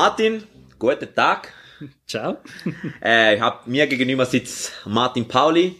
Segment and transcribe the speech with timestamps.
[0.00, 0.44] Martin,
[0.78, 1.52] guten Tag.
[2.06, 2.38] Ciao.
[3.04, 5.76] Äh, ich hab, mir gegenüber sitzt Martin Pauli.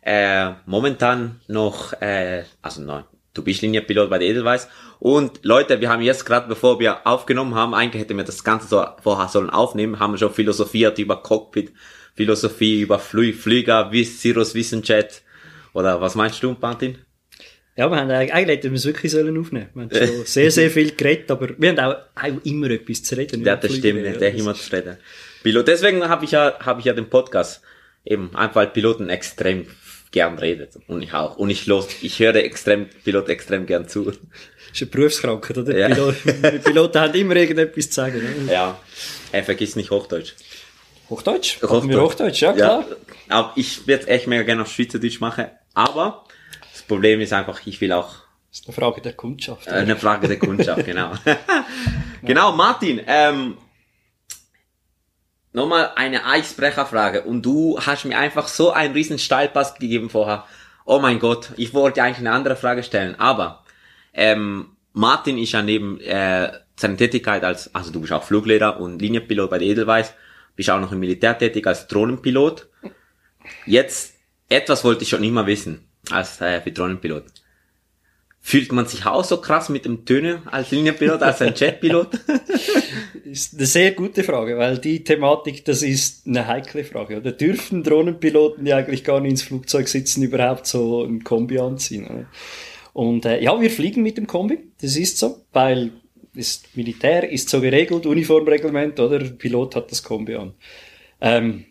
[0.00, 4.68] Äh, momentan noch, äh, also nein, du bist Linienpilot bei der Edelweiss.
[4.98, 8.66] Und Leute, wir haben jetzt gerade, bevor wir aufgenommen haben, eigentlich hätten wir das Ganze
[8.66, 11.72] so vorher sollen aufnehmen, haben schon philosophiert über Cockpit,
[12.14, 15.22] Philosophie, über Flü Flüger, wie Cirrus Wissenjet.
[15.72, 16.98] Oder was meinst du, Martin?
[17.74, 19.68] Ja, wir haben eigentlich hätten wir es wirklich sollen aufnehmen.
[19.74, 23.16] Wir haben schon sehr, sehr viel geredet, aber wir haben auch, auch immer etwas zu
[23.16, 23.44] reden.
[23.44, 24.98] Ja, das stimmt, ja, der immer zu reden.
[25.42, 27.62] Pilot, deswegen habe ich ja, habe ich ja den Podcast.
[28.04, 29.66] Eben, einfach weil Piloten extrem
[30.10, 30.72] gern redet.
[30.86, 31.36] Und ich auch.
[31.36, 34.04] Und ich los, ich höre extrem, Pilot extrem gern zu.
[34.04, 34.16] Das
[34.72, 35.76] ist eine Berufskrankheit, oder?
[35.76, 35.88] Ja.
[35.88, 38.18] Piloten, Piloten haben immer irgendetwas zu sagen.
[38.18, 38.52] Ne?
[38.52, 38.78] Ja.
[39.30, 40.34] Er vergisst nicht Hochdeutsch.
[41.08, 41.62] Hochdeutsch?
[41.62, 41.88] Hochdeutsch.
[41.88, 42.84] Wir Hochdeutsch, ja klar.
[42.88, 42.96] Ja,
[43.28, 45.46] aber ich würde echt mega gerne auf Schweizerdeutsch machen.
[45.74, 46.24] Aber
[46.82, 48.16] das Problem ist einfach, ich will auch
[48.50, 49.68] Das ist eine Frage der Kundschaft.
[49.68, 51.12] äh, eine Frage der Kundschaft, genau.
[52.22, 53.56] genau, Martin, ähm,
[55.52, 57.22] nochmal eine Eisbrecherfrage.
[57.22, 60.44] Und du hast mir einfach so einen riesen Steilpass gegeben vorher.
[60.84, 63.64] Oh mein Gott, ich wollte eigentlich eine andere Frage stellen, aber
[64.12, 69.00] ähm, Martin ist ja neben äh, seiner Tätigkeit als, also du bist auch Fluglehrer und
[69.00, 70.14] Linienpilot bei der Edelweiss,
[70.56, 72.68] bist auch noch im Militär tätig als Drohnenpilot.
[73.66, 74.14] Jetzt,
[74.48, 77.24] etwas wollte ich schon immer wissen, als äh, für Drohnenpilot.
[78.44, 82.08] Fühlt man sich auch so krass mit dem Töne als Linienpilot, als ein Jetpilot?
[83.24, 87.18] ist eine sehr gute Frage, weil die Thematik, das ist eine heikle Frage.
[87.18, 92.06] Oder dürfen Drohnenpiloten, die eigentlich gar nicht ins Flugzeug sitzen, überhaupt so ein Kombi anziehen?
[92.06, 92.26] Oder?
[92.92, 95.92] Und äh, ja, wir fliegen mit dem Kombi, das ist so, weil
[96.34, 99.18] das Militär ist so geregelt, Uniformreglement, oder?
[99.20, 100.54] Der Pilot hat das Kombi an.
[101.20, 101.66] Ähm,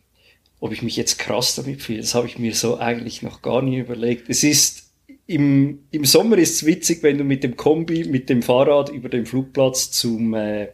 [0.61, 3.61] ob ich mich jetzt krass damit fühle, das habe ich mir so eigentlich noch gar
[3.61, 4.29] nie überlegt.
[4.29, 4.91] Es ist
[5.27, 9.09] im, im Sommer ist es witzig, wenn du mit dem Kombi, mit dem Fahrrad über
[9.09, 10.69] den Flugplatz zum äh,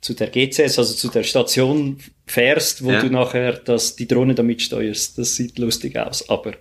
[0.00, 3.00] zu der GCS, also zu der Station fährst, wo Ja.
[3.00, 5.16] du nachher das, die Drohne damit steuerst.
[5.16, 6.52] Das sieht lustig aus, aber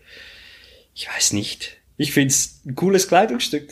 [0.95, 1.77] ich weiß nicht.
[1.95, 3.69] Ich find's ein cooles Kleidungsstück.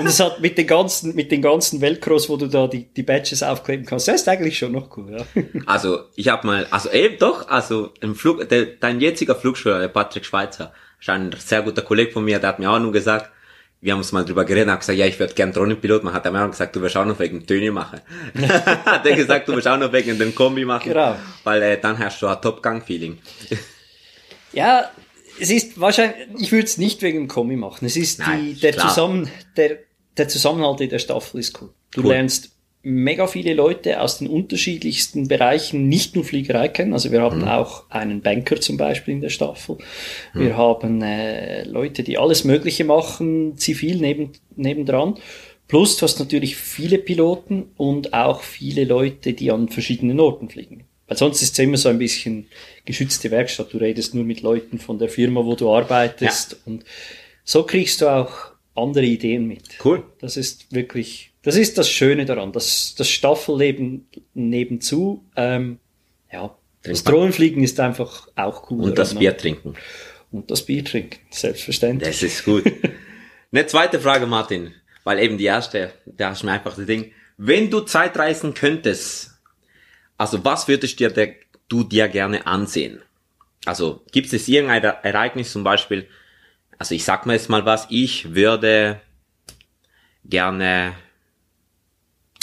[0.00, 3.02] Und es hat mit den ganzen, mit den ganzen Velcros, wo du da die, die
[3.02, 5.42] Badges aufkleben kannst, das ist eigentlich schon noch cool, ja.
[5.66, 9.88] Also, ich habe mal, also eben doch, also im Flug, der, dein jetziger Flugschüler, der
[9.88, 13.30] Patrick Schweizer, ist ein sehr guter Kollege von mir, der hat mir auch nur gesagt,
[13.80, 16.14] wir haben uns mal drüber geredet, er hat gesagt, ja, ich würde gern Drohnenpilot machen,
[16.14, 18.00] hat er mir auch gesagt, du wirst auch noch wegen Töne machen.
[18.84, 21.16] hat er gesagt, du wirst auch noch wegen dem Kombi machen, Genau.
[21.44, 23.18] weil äh, dann hast du ein Top-Gang-Feeling.
[24.52, 24.90] Ja,
[25.40, 27.84] es ist wahrscheinlich, ich würde es nicht wegen dem Kommi machen.
[27.86, 28.88] Es ist Nein, die, der, klar.
[28.88, 29.78] Zusammen, der,
[30.16, 31.70] der Zusammenhalt in der Staffel ist cool.
[31.92, 32.12] Du Cool.
[32.12, 32.50] lernst
[32.82, 36.92] mega viele Leute aus den unterschiedlichsten Bereichen, nicht nur Fliegerei kennen.
[36.92, 37.24] Also wir Mhm.
[37.24, 39.78] haben auch einen Banker zum Beispiel in der Staffel.
[40.32, 45.18] Wir haben äh, Leute, die alles Mögliche machen, zivil neben, nebendran.
[45.66, 50.84] Plus du hast natürlich viele Piloten und auch viele Leute, die an verschiedenen Orten fliegen.
[51.08, 52.46] Weil sonst ist es immer so ein bisschen
[52.88, 53.72] geschützte Werkstatt.
[53.72, 56.56] Du redest nur mit Leuten von der Firma, wo du arbeitest.
[56.64, 56.84] Und
[57.44, 59.62] so kriegst du auch andere Ideen mit.
[59.84, 60.02] Cool.
[60.20, 62.52] Das ist wirklich, das ist das Schöne daran.
[62.52, 65.78] Das, das Staffelleben nebenzu, ähm,
[66.32, 67.04] ja, das.
[67.04, 68.84] Drohnenfliegen ist einfach auch cool.
[68.84, 69.74] Und das Bier trinken.
[70.30, 72.08] Und das Bier trinken, selbstverständlich.
[72.08, 72.64] Das ist gut.
[73.52, 74.72] Eine zweite Frage, Martin,
[75.04, 77.12] weil eben die erste, da hast du mir einfach das Ding.
[77.36, 79.32] Wenn du Zeitreisen könntest,
[80.16, 81.34] also was würdest dir der,
[81.68, 83.00] du dir gerne ansehen?
[83.64, 86.06] Also gibt es irgendein Ere- Ereignis zum Beispiel,
[86.78, 89.00] also ich sag mal jetzt mal was, ich würde
[90.24, 90.94] gerne,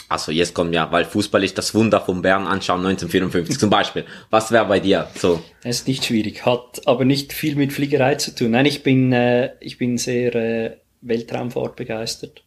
[0.09, 4.05] also jetzt kommt ja, weil Fußball ist das Wunder von Bern anschauen 1954 zum Beispiel.
[4.29, 5.43] Was wäre bei dir so?
[5.63, 8.51] Das ist nicht schwierig, hat aber nicht viel mit Fliegerei zu tun.
[8.51, 12.43] Nein, ich bin, äh, ich bin sehr äh, Weltraumfahrt begeistert.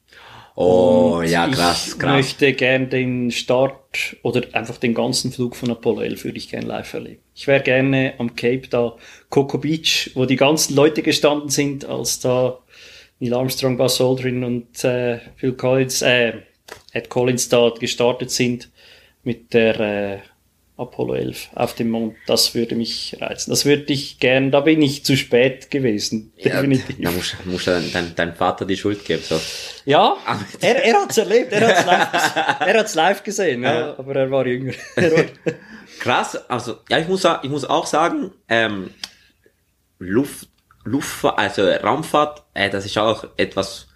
[0.60, 2.16] Oh, Und ja, krass, ich krass.
[2.16, 6.66] möchte gern den Start oder einfach den ganzen Flug von Apollo 11 würde ich gerne
[6.66, 7.22] live erleben.
[7.32, 8.96] Ich wäre gerne am Cape da,
[9.28, 12.58] Coco Beach, wo die ganzen Leute gestanden sind, als da
[13.20, 16.32] Neil Armstrong, Buzz Aldrin und äh, Phil Collins, äh,
[16.92, 18.68] Ed Collins da gestartet sind
[19.22, 20.18] mit der äh,
[20.78, 22.14] Apollo 11 auf dem Mond.
[22.26, 23.50] Das würde mich reizen.
[23.50, 26.32] Das würde ich gern, da bin ich zu spät gewesen.
[26.42, 26.96] Definitiv.
[27.00, 29.22] Da muss, muss dein, dein, dein Vater die Schuld geben.
[29.22, 29.40] So.
[29.84, 30.16] Ja,
[30.60, 34.46] er, er hat's erlebt, er hat's live, er hat's live gesehen, ja, aber er war
[34.46, 34.72] jünger.
[34.96, 35.24] Er war-
[36.00, 38.90] Krass, also ja, ich muss, ich muss auch sagen, ähm,
[39.98, 40.48] Luft,
[40.84, 43.88] Luftfahrt, also Raumfahrt, äh, das ist auch etwas,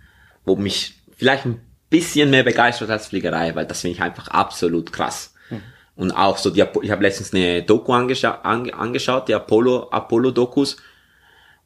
[0.44, 4.92] wo mich vielleicht ein bisschen mehr begeistert als Fliegerei, weil das finde ich einfach absolut
[4.92, 5.31] krass.
[5.94, 10.76] Und auch so, die, ich habe letztens eine Doku angescha ange angeschaut, die Apollo, Apollo-Dokus.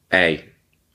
[0.09, 0.43] Ey,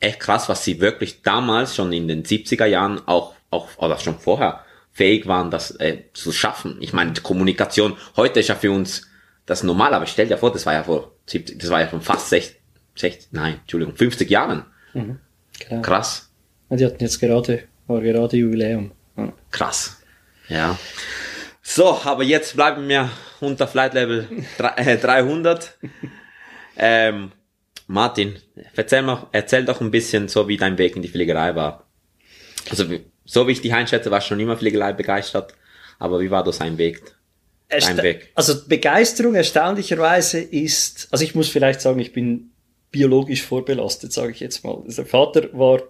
[0.01, 4.19] echt krass, was sie wirklich damals schon in den 70er Jahren auch, auch, oder schon
[4.19, 6.77] vorher, fähig waren, das äh, zu schaffen.
[6.81, 9.09] Ich meine, Kommunikation heute ist ja für uns
[9.47, 12.03] das normal, aber stell dir vor, das war ja vor 70, das war ja schon
[12.03, 12.61] fast 60,
[12.97, 14.67] 60 nein, Entschuldigung, 50 Jahren.
[14.93, 15.19] Mhm.
[15.83, 16.31] Krass.
[16.71, 18.93] Die hatten jetzt gerade, war gerade Jubiläum.
[19.17, 19.33] Ja.
[19.51, 20.03] Krass.
[20.49, 20.79] Ja.
[21.63, 23.11] So, aber jetzt bleiben wir
[23.41, 24.29] unter Flight Level
[24.59, 25.79] 300.
[26.77, 27.33] ähm,
[27.87, 28.37] Martin,
[28.75, 31.87] erzähl, mal, erzähl doch ein bisschen so, wie dein Weg in die Fliegerei war.
[32.69, 32.85] Also,
[33.25, 35.55] so wie ich dich einschätze, warst du schon immer Fliegerei begeistert.
[35.99, 37.01] Aber wie war das sein Weg?
[37.69, 38.33] Dein Weg?
[38.35, 42.51] Also, Begeisterung erstaunlicherweise ist, also ich muss vielleicht sagen, ich bin
[42.91, 44.83] biologisch vorbelastet, sage ich jetzt mal.
[44.85, 45.83] Also der Vater war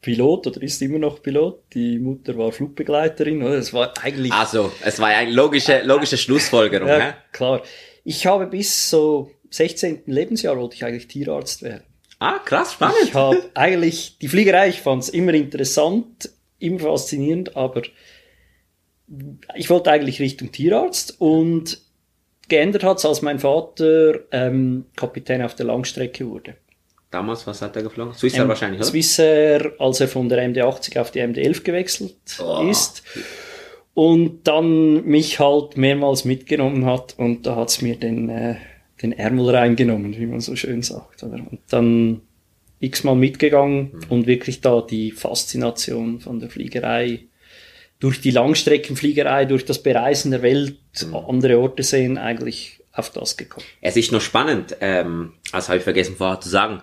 [0.00, 1.62] Pilot oder ist immer noch Pilot.
[1.74, 3.56] Die Mutter war Flugbegleiterin, oder?
[3.56, 4.32] Es war eigentlich.
[4.32, 7.62] Also, es war eine logische, logische Schlussfolgerung, ja, klar.
[8.04, 10.02] Ich habe bis so 16.
[10.06, 11.84] Lebensjahr wollte ich eigentlich Tierarzt werden.
[12.18, 12.96] Ah, krass, spannend.
[13.04, 17.82] Ich habe eigentlich die Fliegerei, ich fand es immer interessant, immer faszinierend, aber
[19.54, 21.80] ich wollte eigentlich Richtung Tierarzt und
[22.48, 26.56] geändert hat es, als mein Vater ähm, Kapitän auf der Langstrecke wurde.
[27.10, 28.14] Damals, was hat er geflogen?
[28.14, 28.88] Swissair Ähm, wahrscheinlich, oder?
[28.88, 32.66] Swissair, als er von der MD-80 auf die MD-11 gewechselt Oh.
[32.70, 33.02] ist.
[33.94, 38.56] Und dann mich halt mehrmals mitgenommen hat und da hat's mir den, äh,
[39.02, 41.22] den Ärmel reingenommen, wie man so schön sagt.
[41.24, 41.34] Oder?
[41.34, 42.20] Und dann
[42.78, 44.00] x-mal mitgegangen Mhm.
[44.08, 47.24] und wirklich da die Faszination von der Fliegerei
[47.98, 51.14] durch die Langstreckenfliegerei, durch das Bereisen der Welt, Mhm.
[51.16, 53.66] andere Orte sehen, eigentlich auf das gekommen.
[53.82, 56.82] Es ist noch spannend, ähm, das habe ich vergessen vorher zu sagen.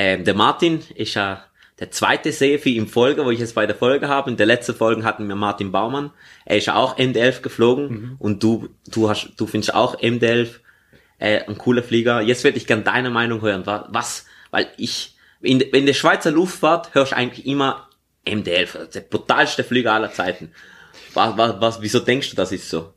[0.00, 1.44] Ähm, der Martin ist ja
[1.80, 4.30] der zweite Seefi im Folge, wo ich es bei der Folge habe.
[4.30, 6.12] In der letzten Folge hatten wir Martin Baumann.
[6.44, 10.50] Er ist ja auch MD-11 geflogen und du, du hast, du findest auch MD-11
[11.18, 12.20] äh, ein cooler Flieger.
[12.20, 13.66] Jetzt würde ich gern deine Meinung hören.
[13.66, 17.88] Wa- Was, weil ich, in, in der Schweizer Luftfahrt hörst du eigentlich immer
[18.24, 20.52] MD-11, der brutalste Flieger aller Zeiten.
[21.14, 22.92] Was, was, was, wieso denkst du, das ist so?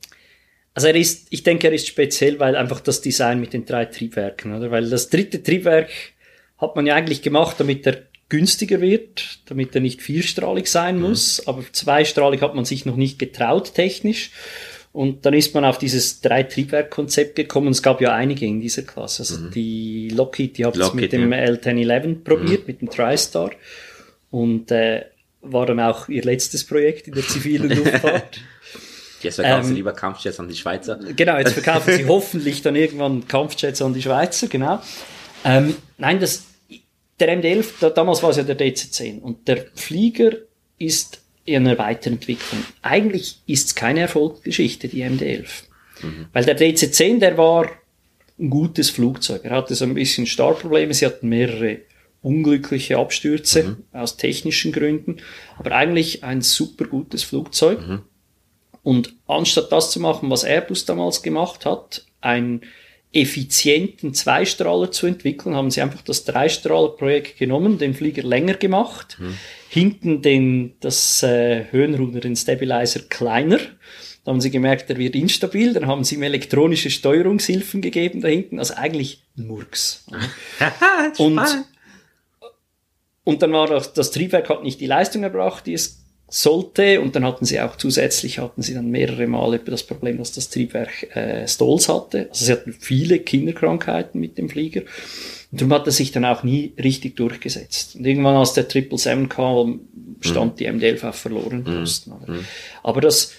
[0.76, 3.86] Also er ist, ich denke, er ist speziell, weil einfach das Design mit den drei
[3.86, 4.70] Triebwerken, oder?
[4.70, 5.90] Weil das dritte Triebwerk
[6.62, 11.46] hat man ja eigentlich gemacht, damit er günstiger wird, damit er nicht vierstrahlig sein muss,
[11.48, 14.32] aber zweistrahlig hat man sich noch nicht getraut technisch.
[14.94, 17.70] Und dann ist man auf dieses Drei-Triebwerk-Konzept gekommen.
[17.70, 19.24] Es gab ja einige in dieser Klasse.
[19.24, 21.40] Also die Lockheed, die hat es mit dem ja.
[21.46, 23.52] L1011 probiert, mit dem TriStar.
[24.32, 25.06] Und äh,
[25.42, 28.42] war dann auch ihr letztes Projekt in der zivilen Luftfahrt.
[29.22, 31.00] Jetzt verkaufst du Ähm, lieber Kampfjets an die Schweizer.
[31.16, 34.82] Genau, jetzt verkaufen sie hoffentlich dann irgendwann Kampfjets an die Schweizer, genau.
[35.46, 36.44] Ähm, nein, das,
[37.22, 40.32] der MD-11, da, damals war es ja der DC-10 und der Flieger
[40.78, 42.64] ist in einer Weiterentwicklung.
[42.82, 45.64] Eigentlich ist es keine Erfolgsgeschichte, die MD-11.
[46.34, 47.70] Weil der DC-10, der war
[48.40, 49.46] ein gutes Flugzeug.
[49.46, 51.82] Er hatte so ein bisschen Startprobleme, sie hatten mehrere
[52.24, 55.18] unglückliche Abstürze aus technischen Gründen,
[55.58, 57.80] aber eigentlich ein super gutes Flugzeug.
[58.84, 62.62] Und anstatt das zu machen, was Airbus damals gemacht hat, einen
[63.14, 69.18] effizienten Zweistrahler zu entwickeln, haben sie einfach das Dreistrahlerprojekt genommen, den Flieger länger gemacht,
[69.70, 73.60] hinten den, das äh, Höhenruder, den Stabilizer kleiner.
[74.24, 78.28] Da haben sie gemerkt, der wird instabil, dann haben sie ihm elektronische Steuerungshilfen gegeben da
[78.28, 80.06] hinten, also eigentlich ein Murks.
[81.18, 81.42] Und,
[83.24, 86.01] und dann war das, das Triebwerk hat nicht die Leistung erbracht, die es
[86.32, 87.02] sollte.
[87.02, 90.50] Und dann hatten sie auch zusätzlich, hatten sie dann mehrere Male das Problem, dass das
[90.50, 92.28] Triebwerk äh, Stalls hatte.
[92.30, 94.82] Also sie hatten viele Kinderkrankheiten mit dem Flieger.
[95.52, 97.96] Und darum hat er sich dann auch nie richtig durchgesetzt.
[97.96, 99.82] Und irgendwann, als der 777 kam,
[100.22, 102.14] stand die MD-11 auf verlorenen Posten.
[102.84, 103.34] Aber das,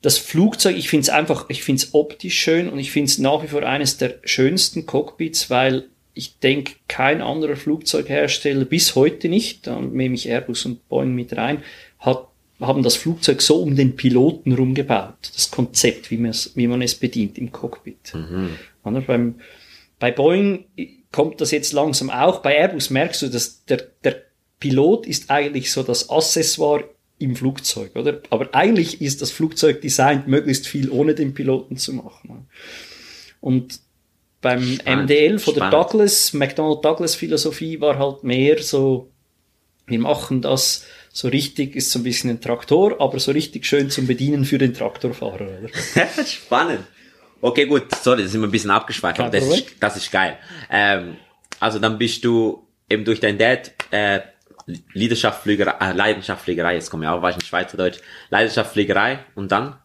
[0.00, 3.18] das Flugzeug, ich finde es einfach, ich finde es optisch schön und ich finde es
[3.18, 9.28] nach wie vor eines der schönsten Cockpits, weil ich denke, kein anderer Flugzeughersteller bis heute
[9.28, 11.62] nicht, da nehme ich Airbus und Boeing mit rein,
[12.00, 12.27] hat,
[12.60, 16.82] haben das Flugzeug so um den Piloten rumgebaut, das Konzept, wie, man es- wie man
[16.82, 18.12] es bedient im Cockpit.
[18.84, 19.00] Oder?
[19.02, 19.36] Beim,
[19.98, 20.64] bei Boeing
[21.12, 24.22] kommt das jetzt langsam auch, bei Airbus merkst du, dass der, der
[24.60, 26.84] Pilot ist eigentlich so das Accessoire
[27.20, 28.20] im Flugzeug, oder?
[28.30, 32.48] Aber eigentlich ist das Flugzeug designt, möglichst viel ohne den Piloten zu machen.
[33.40, 33.80] Und
[34.40, 35.74] beim Spannend, MD-11 oder spannend.
[35.74, 39.10] Douglas, McDonnell Douglas Philosophie war halt mehr so,
[39.86, 43.90] wir machen das so richtig, ist so ein bisschen ein Traktor, aber so richtig schön
[43.90, 46.24] zum Bedienen für den Traktorfahrer, oder?
[46.26, 46.84] Spannend.
[47.40, 50.36] Okay, gut, sorry, das sind wir ein bisschen abgeschweift, aber das ist, das ist geil.
[50.70, 51.16] Ähm,
[51.60, 54.20] also dann bist du eben durch dein Dad äh,
[54.92, 57.98] Leidenschaftfliegerei, äh, Leidenschaftfliegerei, jetzt kommen wir auch, weiß nicht Schweizerdeutsch,
[58.30, 59.76] Leidenschaftfliegerei und dann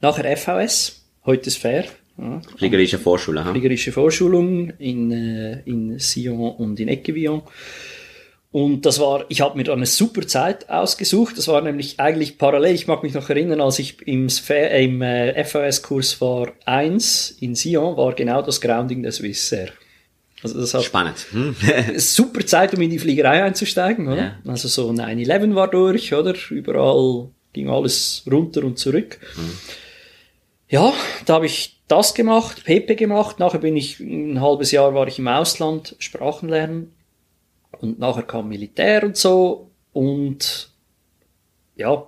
[0.00, 1.84] Nachher FVS, heute ist fair.
[2.18, 2.40] Ja.
[2.56, 3.44] fliegerische Vorschule.
[3.44, 3.50] Ha?
[3.50, 7.42] Fliegerische Vorschulung in, äh, in Sion und in Equivillon.
[8.56, 11.36] Und das war, ich habe mir da eine super Zeit ausgesucht.
[11.36, 12.74] Das war nämlich eigentlich parallel.
[12.74, 17.54] Ich mag mich noch erinnern, als ich im, äh, im äh, FAS-Kurs war 1 in
[17.54, 19.72] Sion, war genau das Grounding der Swissair.
[20.42, 21.26] Also das hat Spannend.
[21.32, 21.54] Hm?
[21.98, 24.16] super Zeit, um in die Fliegerei einzusteigen, oder?
[24.16, 24.50] Ja.
[24.50, 26.32] Also so 9-11 war durch, oder?
[26.48, 29.18] Überall ging alles runter und zurück.
[30.70, 30.94] Ja,
[31.26, 33.38] da habe ich das gemacht, PP gemacht.
[33.38, 36.95] Nachher bin ich, ein halbes Jahr war ich im Ausland, Sprachen lernen.
[37.80, 39.70] Und nachher kam Militär und so.
[39.92, 40.70] Und
[41.76, 42.06] ja,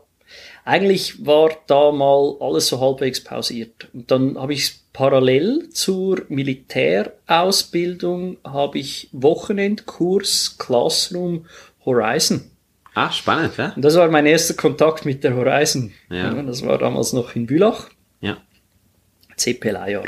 [0.64, 3.88] eigentlich war da mal alles so halbwegs pausiert.
[3.92, 11.46] Und dann habe ich parallel zur Militärausbildung habe ich Wochenendkurs Classroom
[11.84, 12.50] Horizon.
[12.94, 13.72] Ah, spannend, ja?
[13.76, 15.92] Und das war mein erster Kontakt mit der Horizon.
[16.10, 16.32] Ja.
[16.42, 18.38] das war damals noch in Bülach, Ja.
[19.36, 20.06] CP Leihjahr.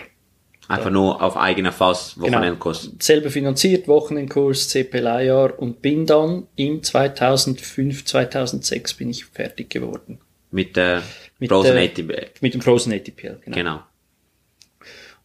[0.71, 2.93] Einfach nur auf eigener Faust Wochenendkurs.
[3.01, 10.21] Selber finanziert, Wochenendkurs, CP Leihjahr und bin dann im 2005, 2006 bin ich fertig geworden.
[10.53, 11.03] Mit der
[11.39, 12.41] Mit Frozen der- ATB.
[12.41, 13.57] Mit dem Frozen ATPL, genau.
[13.57, 13.81] Genau.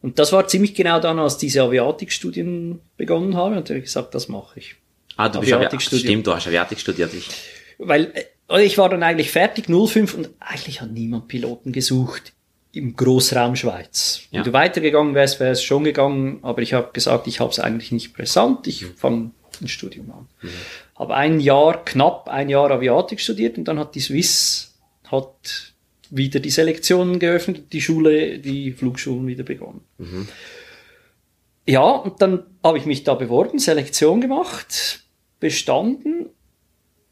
[0.02, 3.56] Und das war ziemlich genau dann, als diese Aviatikstudien begonnen haben.
[3.56, 4.76] Und ich gesagt, das mache ich.
[5.16, 6.06] Ah, du bist Aviatik Aviatik studiert.
[6.08, 7.14] Stimmt, du hast Aviatik studiert.
[7.14, 7.28] Ich.
[7.78, 8.12] Weil
[8.48, 12.32] äh, ich war dann eigentlich fertig, 05, und eigentlich hat niemand Piloten gesucht
[12.76, 14.22] im Großraum Schweiz.
[14.30, 14.38] Ja.
[14.38, 17.58] Wenn du weitergegangen wärst, wäre es schon gegangen, aber ich habe gesagt, ich habe es
[17.58, 19.30] eigentlich nicht brisant, ich fange
[19.60, 20.28] ein Studium an.
[20.96, 24.74] Habe ein Jahr, knapp ein Jahr Aviatik studiert und dann hat die Swiss
[25.10, 25.72] hat
[26.10, 29.82] wieder die Selektionen geöffnet, die Schule, die Flugschulen wieder begonnen.
[31.66, 35.04] Ja, und dann habe ich mich da beworben, Selektion gemacht,
[35.40, 36.30] bestanden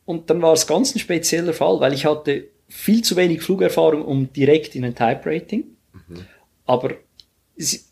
[0.05, 4.05] und dann war es ganz ein spezieller Fall, weil ich hatte viel zu wenig Flugerfahrung,
[4.05, 5.65] um direkt in ein Type-Rating.
[6.67, 6.91] Aber
[7.57, 7.91] es-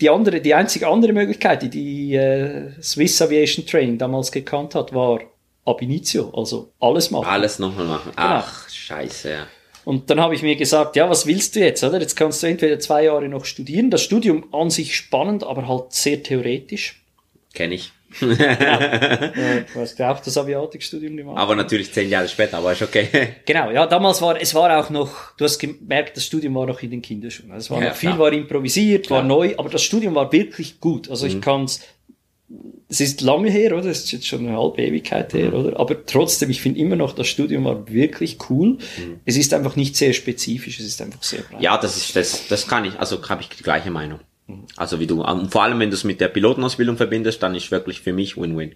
[0.00, 4.94] die andere, die einzige andere Möglichkeit, die die äh, Swiss Aviation Training damals gekannt hat,
[4.94, 5.20] war
[5.66, 7.26] ab initio, also alles machen.
[7.26, 8.12] Alles nochmal machen.
[8.16, 9.46] Ach, scheiße, ja.
[9.84, 12.00] Und dann habe ich mir gesagt, ja, was willst du jetzt, oder?
[12.00, 13.90] Jetzt kannst du entweder zwei Jahre noch studieren.
[13.90, 17.04] Das Studium an sich spannend, aber halt sehr theoretisch.
[17.52, 17.92] Kenn ich.
[18.20, 21.38] Äh, du hast ja auch das Aviatikstudium gemacht.
[21.38, 23.08] Aber natürlich zehn Jahre später, aber ist okay.
[23.46, 26.82] Genau, ja, damals war, es war auch noch, du hast gemerkt, das Studium war noch
[26.82, 27.50] in den Kinderschuhen.
[27.52, 28.18] Also Es war Ja, noch viel, klar.
[28.20, 29.28] war improvisiert, war Klar.
[29.28, 31.10] neu, aber das Studium war wirklich gut.
[31.10, 31.32] Also Mhm.
[31.32, 31.80] ich kann's,
[32.88, 33.86] es ist lange her, oder?
[33.90, 35.54] Es ist jetzt schon eine halbe Ewigkeit her, Mhm.
[35.54, 35.80] oder?
[35.80, 38.78] Aber trotzdem, ich finde immer noch, das Studium war wirklich cool.
[38.96, 39.20] Mhm.
[39.24, 41.60] Es ist einfach nicht sehr spezifisch, es ist einfach sehr breit.
[41.62, 44.20] Ja, das ist, das, das kann ich, also habe ich die gleiche Meinung.
[44.76, 47.70] Also wie du, und vor allem wenn du es mit der Pilotenausbildung verbindest, dann ist
[47.70, 48.74] wirklich für mich Win-Win.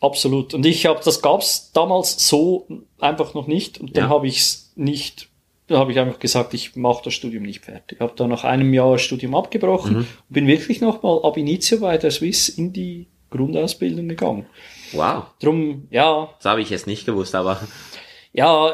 [0.00, 0.54] Absolut.
[0.54, 2.66] Und ich habe, das gab's damals so
[2.98, 3.78] einfach noch nicht.
[3.80, 4.10] Und dann Ja.
[4.10, 5.28] habe ich es nicht,
[5.68, 7.98] da habe ich einfach gesagt, ich mache das Studium nicht fertig.
[7.98, 11.96] Ich habe dann nach einem Jahr Studium abgebrochen und bin wirklich nochmal ab initio bei
[11.98, 14.46] der Swiss in die Grundausbildung gegangen.
[14.92, 17.60] Wow, Drum, ja, das habe ich jetzt nicht gewusst, aber
[18.32, 18.72] ja,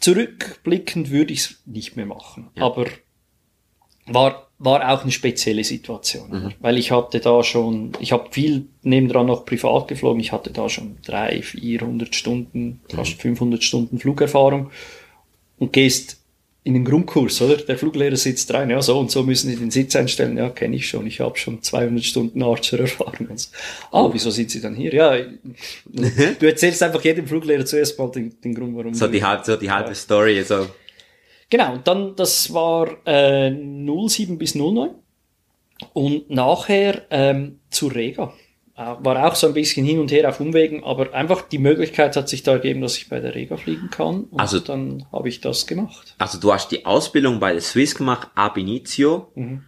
[0.00, 2.50] zurückblickend würde ich es nicht mehr machen.
[2.58, 2.86] Aber
[4.06, 6.28] war, war auch eine spezielle Situation.
[6.30, 6.52] oder?
[6.60, 10.68] Weil ich hatte da schon, ich habe viel nebendran noch privat geflogen, ich hatte da
[10.68, 14.70] schon drei, 400 Stunden, fast 500 Stunden Flugerfahrung
[15.58, 16.18] und gehst
[16.62, 17.56] in den Grundkurs, oder?
[17.56, 20.36] Der Fluglehrer sitzt rein, ja, so und so müssen Sie den Sitz einstellen.
[20.36, 21.06] Ja, kenne ich schon.
[21.06, 23.28] Ich habe schon 200 Stunden Archer-Erfahrung.
[23.36, 23.48] So,
[23.90, 24.92] Ah, wieso sind Sie dann hier?
[24.92, 25.16] Ja,
[25.86, 29.56] du erzählst einfach jedem Fluglehrer zuerst mal den, den Grund, warum so die halbe, so
[29.56, 30.66] die halbe Story, so.
[31.50, 34.90] Genau, und dann, das war äh, 07 bis 09
[35.92, 38.32] und nachher ähm, zu Rega.
[38.76, 42.16] Äh, War auch so ein bisschen hin und her auf Umwegen, aber einfach die Möglichkeit
[42.16, 45.28] hat sich da ergeben, dass ich bei der Rega fliegen kann und Also- dann habe
[45.28, 46.14] ich das gemacht.
[46.18, 49.32] Also du hast die Ausbildung bei der Swiss gemacht, ab initio.
[49.34, 49.62] Mhm.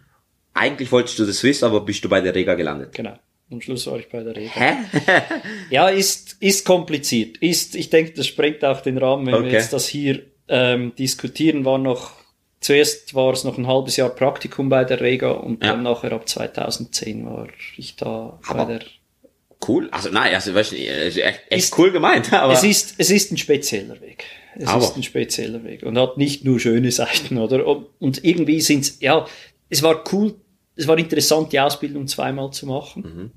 [0.53, 2.93] Eigentlich wolltest du das Swiss, aber bist du bei der Rega gelandet.
[2.93, 3.17] Genau.
[3.51, 4.51] Am Schluss war ich bei der Rega.
[4.53, 4.73] Hä?
[5.69, 7.37] Ja, ist, ist kompliziert.
[7.37, 9.51] Ist, ich denke, das sprengt auch den Rahmen, wenn wir Okay.
[9.53, 12.11] jetzt das hier ähm, diskutieren, war noch,
[12.59, 15.71] zuerst war es noch ein halbes Jahr Praktikum bei der Rega und Ja.
[15.71, 17.47] dann nachher ab 2010 war
[17.77, 18.81] ich da Aber bei der
[19.65, 19.87] Cool.
[19.91, 22.51] Also nein, also weißt du, echt, echt Ist- cool gemeint, aber.
[22.51, 24.25] Es ist, es ist ein spezieller Weg.
[24.57, 27.65] Es Aber- ist ein spezieller Weg und hat nicht nur schöne Seiten, oder?
[27.99, 29.25] Und irgendwie sind's, ja,
[29.69, 30.35] es war cool,
[30.75, 33.03] es war interessant, die Ausbildung zweimal zu machen.
[33.03, 33.31] Mhm.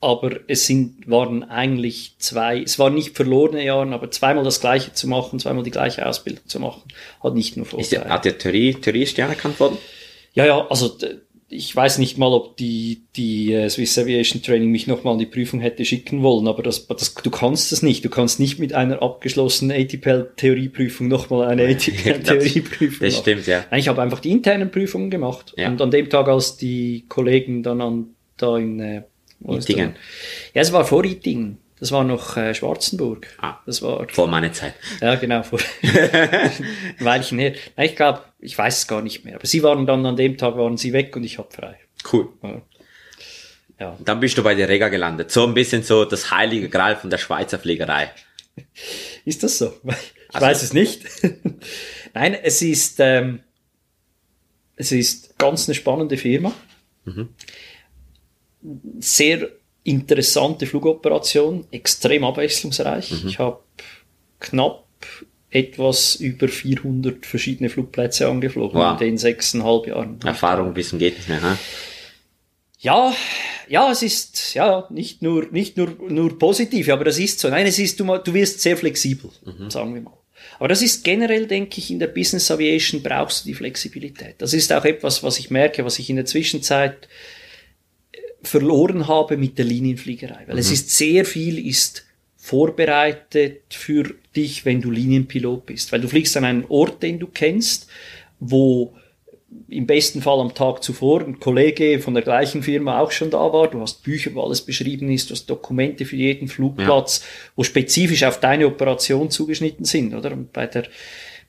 [0.00, 4.92] Aber es sind, waren eigentlich zwei, es waren nicht verlorene Jahre, aber zweimal das Gleiche
[4.92, 6.82] zu machen, zweimal die gleiche Ausbildung zu machen,
[7.20, 8.08] hat nicht nur ist Vorteile.
[8.08, 9.76] hat der Theorie, Theorie ist die anerkannt worden?
[10.34, 10.96] Ja, ja, also
[11.50, 15.26] ich weiß nicht mal, ob die, die äh, Swiss Aviation Training mich nochmal in die
[15.26, 18.04] Prüfung hätte schicken wollen, aber das, das, du kannst das nicht.
[18.04, 23.22] Du kannst nicht mit einer abgeschlossenen ATPL-Theorieprüfung nochmal eine ATPL-Theorieprüfung Das machen.
[23.22, 23.64] stimmt, ja.
[23.70, 25.68] Nein, Ich habe einfach die internen Prüfungen gemacht Ja.
[25.68, 29.02] und an dem Tag, als die Kollegen dann an, da in,
[29.40, 29.68] das?
[29.68, 29.92] Ja,
[30.54, 31.58] es war vor Ittingen.
[31.80, 33.28] Das war noch äh, Schwarzenburg.
[33.40, 33.58] Ah.
[33.64, 34.74] Das war Vor meiner Zeit.
[35.00, 35.60] ja genau vor
[36.98, 37.54] Weilchen her.
[37.76, 39.36] Nein, ich glaube, ich weiß es gar nicht mehr.
[39.36, 41.78] Aber sie waren dann an dem Tag waren sie weg und ich hab frei.
[42.12, 42.28] Cool.
[42.42, 42.62] Ja.
[43.80, 43.96] Ja.
[44.04, 45.30] Dann bist du bei der Rega gelandet.
[45.30, 48.10] So ein bisschen so das heilige Gral von der Schweizer Fliegerei.
[49.24, 49.72] Ist das so?
[49.84, 49.94] Ich
[50.34, 51.02] Also- weiß es nicht.
[52.12, 53.40] Nein, es ist, ähm,
[54.74, 56.52] es ist ganz eine spannende Firma.
[59.00, 59.48] Sehr
[59.84, 63.24] interessante Flugoperation, extrem abwechslungsreich.
[63.26, 63.60] Ich habe
[64.40, 64.84] knapp
[65.50, 68.92] etwas über 400 verschiedene Flugplätze angeflogen Wow.
[69.00, 70.20] in den sechseinhalb Jahren.
[70.24, 71.40] Erfahrung bis zum geht nicht mehr.
[71.40, 71.58] Ha?
[72.80, 73.14] Ja,
[73.68, 77.48] ja, es ist ja nicht nur nicht nur nur positiv, aber das ist so.
[77.48, 79.30] Nein, es ist du, du wirst sehr flexibel,
[79.68, 80.12] sagen wir mal.
[80.58, 84.36] Aber das ist generell, denke ich, in der Business Aviation brauchst du die Flexibilität.
[84.38, 87.08] Das ist auch etwas, was ich merke, was ich in der Zwischenzeit
[88.42, 92.04] verloren habe mit der Linienfliegerei, weil es ist sehr viel ist
[92.36, 97.26] vorbereitet für dich, wenn du Linienpilot bist, weil du fliegst an einen Ort, den du
[97.26, 97.88] kennst,
[98.40, 98.94] wo
[99.68, 103.52] im besten Fall am Tag zuvor ein Kollege von der gleichen Firma auch schon da
[103.52, 103.68] war.
[103.68, 107.24] Du hast Bücher, wo alles beschrieben ist, du hast Dokumente für jeden Flugplatz,
[107.56, 110.32] wo spezifisch auf deine Operation zugeschnitten sind, oder?
[110.32, 110.84] Und bei der,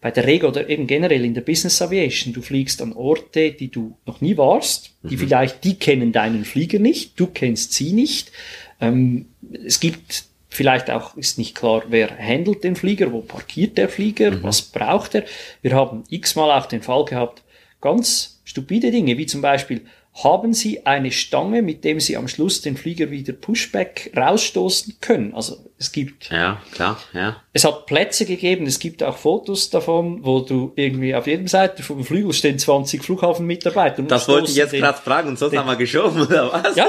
[0.01, 3.69] bei der Rega oder eben generell in der Business Aviation, du fliegst an Orte, die
[3.69, 8.31] du noch nie warst, die vielleicht, die kennen deinen Flieger nicht, du kennst sie nicht.
[8.79, 9.25] Ähm,
[9.65, 14.41] es gibt vielleicht auch, ist nicht klar, wer handelt den Flieger, wo parkiert der Flieger,
[14.41, 15.25] was braucht er.
[15.61, 17.43] Wir haben x-mal auch den Fall gehabt,
[17.81, 19.81] ganz stupide Dinge, wie zum Beispiel,
[20.23, 25.33] haben Sie eine Stange, mit dem Sie am Schluss den Flieger wieder Pushback rausstoßen können?
[25.33, 27.37] Also es gibt, Ja, klar, ja.
[27.53, 31.83] es hat Plätze gegeben, es gibt auch Fotos davon, wo du irgendwie auf jedem Seite
[31.83, 34.01] vom Flügel stehen 20 Flughafenmitarbeiter.
[34.03, 36.75] Das wollte ich jetzt den- gerade fragen und sonst haben wir geschoben, oder was?
[36.75, 36.87] Ja,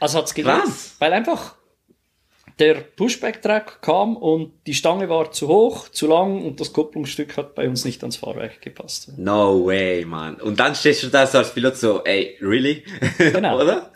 [0.00, 0.56] also hat's gegeben.
[0.60, 0.96] Krass.
[0.98, 1.54] Weil einfach
[2.58, 7.54] der Pushback-Track kam und die Stange war zu hoch, zu lang und das Kupplungsstück hat
[7.54, 9.10] bei uns nicht ans Fahrwerk gepasst.
[9.16, 10.36] No way, man.
[10.36, 12.84] Und dann stehst du da so als Pilot so, ey, really?
[13.18, 13.60] Genau.
[13.62, 13.90] oder?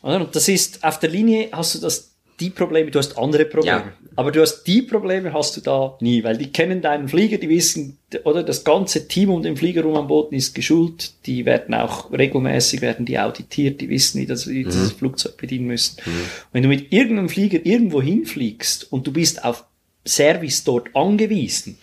[0.00, 2.09] Und das ist, auf der Linie hast du das,
[2.40, 3.78] die Probleme, du hast andere Probleme.
[3.78, 3.92] Ja.
[4.16, 7.48] Aber du hast die Probleme hast du da nie, weil die kennen deinen Flieger, die
[7.48, 11.74] wissen, oder das ganze Team um den Flieger rum am Boden ist geschult, die werden
[11.74, 14.70] auch regelmäßig, werden die auditiert, die wissen, wie das, wie Mhm.
[14.70, 15.96] sie das Flugzeug bedienen müssen.
[16.52, 19.64] Wenn du mit irgendeinem Flieger irgendwo hinfliegst und du bist auf
[20.06, 21.78] Service dort angewiesen,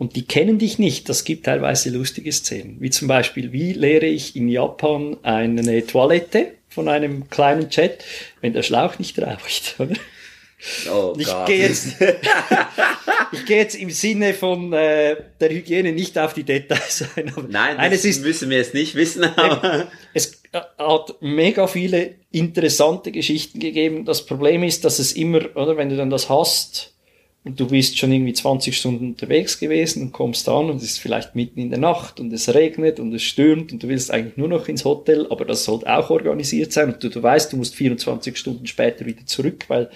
[0.00, 1.08] und die kennen dich nicht.
[1.08, 2.76] Das gibt teilweise lustige Szenen.
[2.78, 8.04] Wie zum Beispiel, wie leere ich in Japan eine Toilette von einem kleinen Jet,
[8.40, 9.74] wenn der Schlauch nicht raucht.
[9.80, 9.96] Oder?
[10.92, 12.00] Oh Ich gehe jetzt,
[13.32, 17.32] ich gehe jetzt im Sinne von äh, der Hygiene nicht auf die Details ein.
[17.48, 21.66] Nein, nein das es ist müssen wir jetzt nicht wissen, aber es äh, hat mega
[21.66, 24.04] viele interessante Geschichten gegeben.
[24.04, 26.94] Das Problem ist, dass es immer, oder, wenn du dann das hast
[27.48, 30.98] und du bist schon irgendwie 20 Stunden unterwegs gewesen und kommst an und es ist
[30.98, 34.36] vielleicht mitten in der Nacht und es regnet und es stürmt und du willst eigentlich
[34.36, 37.56] nur noch ins Hotel, aber das sollte auch organisiert sein und du, du weißt, du
[37.56, 39.88] musst 24 Stunden später wieder zurück, weil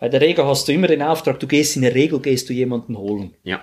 [0.00, 2.52] bei der Regel hast du immer den Auftrag, du gehst in der Regel, gehst du
[2.52, 3.34] jemanden holen.
[3.44, 3.62] ja.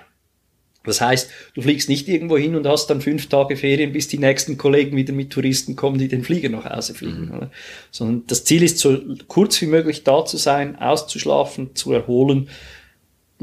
[0.86, 4.18] Das heißt, du fliegst nicht irgendwo hin und hast dann fünf Tage Ferien, bis die
[4.18, 7.32] nächsten Kollegen wieder mit Touristen kommen, die den Flieger nach Hause fliegen.
[7.34, 7.50] Oder?
[7.90, 12.50] Sondern das Ziel ist, so kurz wie möglich da zu sein, auszuschlafen, zu erholen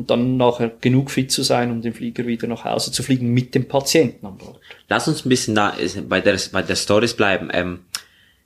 [0.09, 3.55] dann nachher genug fit zu sein, um den Flieger wieder nach Hause zu fliegen mit
[3.55, 4.59] dem Patienten an Bord.
[4.87, 5.75] Lass uns ein bisschen da
[6.07, 7.49] bei der, bei der Stories bleiben.
[7.51, 7.81] Ähm,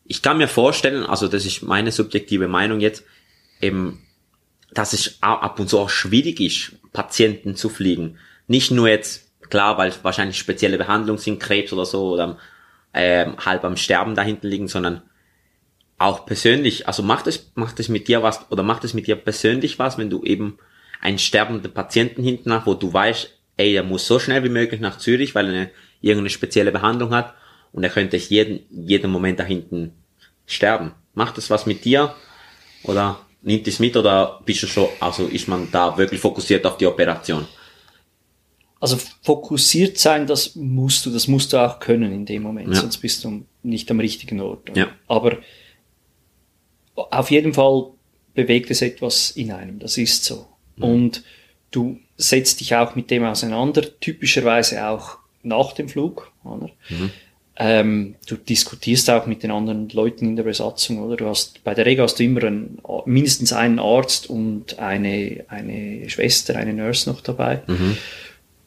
[0.05, 3.03] ich kann mir vorstellen, also das ist meine subjektive Meinung jetzt,
[3.61, 4.03] eben,
[4.73, 8.17] dass es ab und zu auch schwierig ist, Patienten zu fliegen.
[8.47, 12.37] Nicht nur jetzt, klar, weil wahrscheinlich spezielle Behandlungen sind, Krebs oder so, oder
[12.93, 15.01] ähm, halb am Sterben da hinten liegen, sondern
[15.97, 19.15] auch persönlich, also macht es, macht es mit dir was, oder macht es mit dir
[19.15, 20.57] persönlich was, wenn du eben
[21.05, 24.81] einen sterbenden Patienten hinten hast, wo du weißt, ey, der muss so schnell wie möglich
[24.81, 27.33] nach Zürich, weil er eine, irgendeine spezielle Behandlung hat
[27.71, 29.93] und er könnte jeden, jeden Moment da hinten
[30.47, 30.93] sterben.
[31.13, 32.13] Macht das was mit dir?
[32.83, 36.77] Oder nimmt es mit oder bist du schon, also ist man da wirklich fokussiert auf
[36.77, 37.45] die Operation?
[38.79, 42.81] Also fokussiert sein, das musst du, das musst du auch können in dem Moment, Ja.
[42.81, 44.75] sonst bist du nicht am richtigen Ort.
[44.75, 44.89] Ja.
[45.07, 45.37] Aber
[46.95, 47.91] auf jeden Fall
[48.33, 50.47] bewegt es etwas in einem, das ist so.
[50.83, 51.23] Und
[51.71, 56.31] du setzt dich auch mit dem auseinander, typischerweise auch nach dem Flug.
[56.43, 56.69] Oder?
[57.57, 61.15] Ähm, du diskutierst auch mit den anderen Leuten in der Besatzung, oder?
[61.15, 66.09] Du hast, bei der Regel hast du immer einen, mindestens einen Arzt und eine, eine
[66.09, 67.61] Schwester, eine Nurse noch dabei.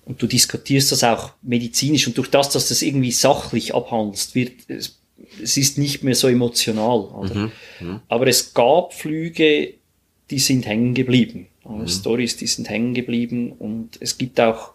[0.07, 4.35] Und du diskutierst das auch medizinisch und durch das, dass du das irgendwie sachlich abhandelst,
[4.35, 4.99] wird es,
[5.43, 7.01] es ist nicht mehr so emotional.
[7.01, 7.35] Oder?
[8.09, 9.75] Aber es gab Flüge,
[10.31, 11.49] die sind hängen geblieben.
[11.69, 11.89] Mhm.
[11.89, 14.73] Stories, die sind hängen geblieben und es gibt auch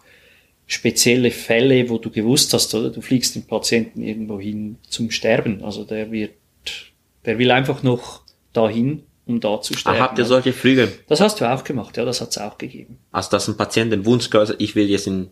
[0.66, 2.90] spezielle Fälle, wo du gewusst hast, oder?
[2.90, 5.62] Du fliegst den Patienten irgendwo hin zum Sterben.
[5.62, 6.32] Also der wird,
[7.26, 9.98] der will einfach noch dahin, um da zu sterben.
[9.98, 10.90] Ah, habt ihr solche Flüge?
[11.06, 12.98] Das hast du auch gemacht, ja, das hat's auch gegeben.
[13.12, 15.28] Also dass ein Patient den Wunsch geäußert, ich will jetzt in,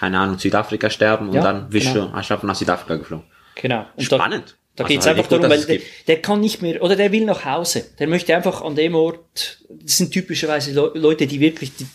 [0.00, 2.06] keine Ahnung, Südafrika sterben und Ja, dann wirst genau.
[2.08, 3.26] du einfach nach Südafrika geflogen.
[3.54, 3.86] Genau.
[3.96, 4.56] Und Spannend.
[4.76, 7.44] Da, Also geht's einfach darum, weil der, der kann nicht mehr, oder der will nach
[7.44, 7.84] Hause.
[7.98, 11.86] Der möchte einfach an dem Ort, das sind typischerweise Le Leute, die wirklich, die,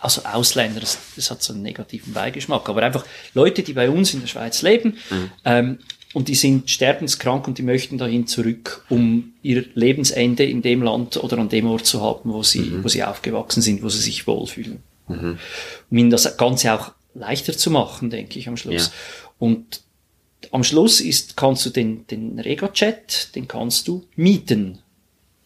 [0.00, 4.12] also Ausländer, das, das hat so einen negativen Beigeschmack, aber einfach Leute, die bei uns
[4.14, 5.30] in der Schweiz leben, Mhm.
[5.44, 5.78] ähm,
[6.12, 11.16] und die sind sterbenskrank und die möchten dahin zurück, um ihr Lebensende in dem Land
[11.16, 12.84] oder an dem Ort zu haben, wo sie, Mhm.
[12.84, 14.82] wo sie aufgewachsen sind, wo sie sich wohlfühlen.
[15.08, 15.38] Um
[15.90, 18.86] ihnen das Ganze auch leichter zu machen, denke ich am Schluss.
[18.86, 18.92] Ja.
[19.38, 19.82] Und
[20.52, 24.78] am Schluss ist, kannst du den, den Rega-Chat, den kannst du mieten.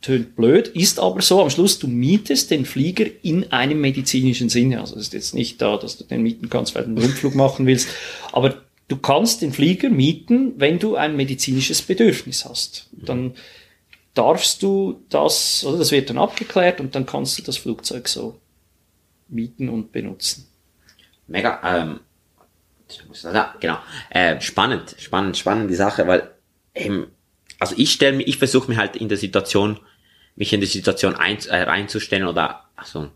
[0.00, 1.42] Tönt blöd, ist aber so.
[1.42, 4.80] Am Schluss, du mietest den Flieger in einem medizinischen Sinne.
[4.80, 7.34] Also es ist jetzt nicht da, dass du den mieten kannst, weil du einen Rundflug
[7.34, 7.88] machen willst.
[8.30, 12.88] Aber du kannst den Flieger mieten, wenn du ein medizinisches Bedürfnis hast.
[12.92, 13.34] Dann
[14.14, 18.38] darfst du das, oder das wird dann abgeklärt und dann kannst du das Flugzeug so
[19.28, 20.46] mieten und benutzen.
[21.26, 22.00] Mega, ähm,
[23.22, 23.78] da, genau,
[24.10, 26.30] äh, spannend, spannend, spannend die Sache, weil,
[26.74, 27.08] ähm,
[27.58, 29.80] also ich stelle mir, ich versuche mir halt in der Situation,
[30.36, 33.10] mich in die Situation ein, äh, reinzustellen oder, also,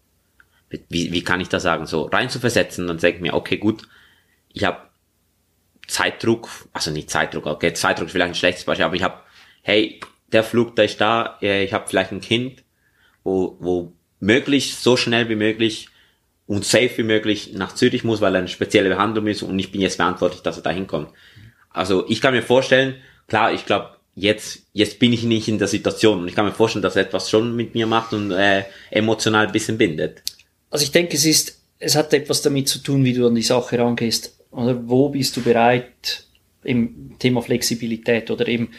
[0.88, 3.82] wie, wie kann ich das sagen, so reinzuversetzen, dann denke ich mir, okay, gut,
[4.52, 4.78] ich habe
[5.87, 9.20] Zeitdruck, also nicht Zeitdruck, okay, Zeitdruck ist vielleicht ein schlechtes Beispiel, aber ich habe,
[9.62, 10.00] hey,
[10.32, 12.64] der Flug, der ist da, äh, ich habe vielleicht ein Kind,
[13.22, 15.88] wo, wo möglichst so schnell wie möglich
[16.46, 19.72] und safe wie möglich nach Zürich muss, weil er eine spezielle Behandlung ist und ich
[19.72, 21.09] bin jetzt verantwortlich, dass er da hinkommt.
[21.70, 22.96] Also ich kann mir vorstellen,
[23.28, 26.52] klar, ich glaube, jetzt, jetzt bin ich nicht in der Situation und ich kann mir
[26.52, 30.22] vorstellen, dass er etwas schon mit mir macht und äh, emotional ein bisschen bindet.
[30.70, 33.42] Also ich denke, es ist, es hat etwas damit zu tun, wie du an die
[33.42, 34.37] Sache rangehst.
[34.50, 36.24] Oder wo bist du bereit
[36.62, 38.70] im Thema Flexibilität oder eben,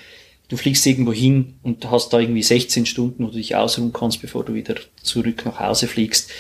[0.47, 4.21] du fliegst irgendwo hin und hast da irgendwie 16 Stunden, wo du dich ausruhen kannst,
[4.21, 6.32] bevor du wieder zurück nach Hause fliegst.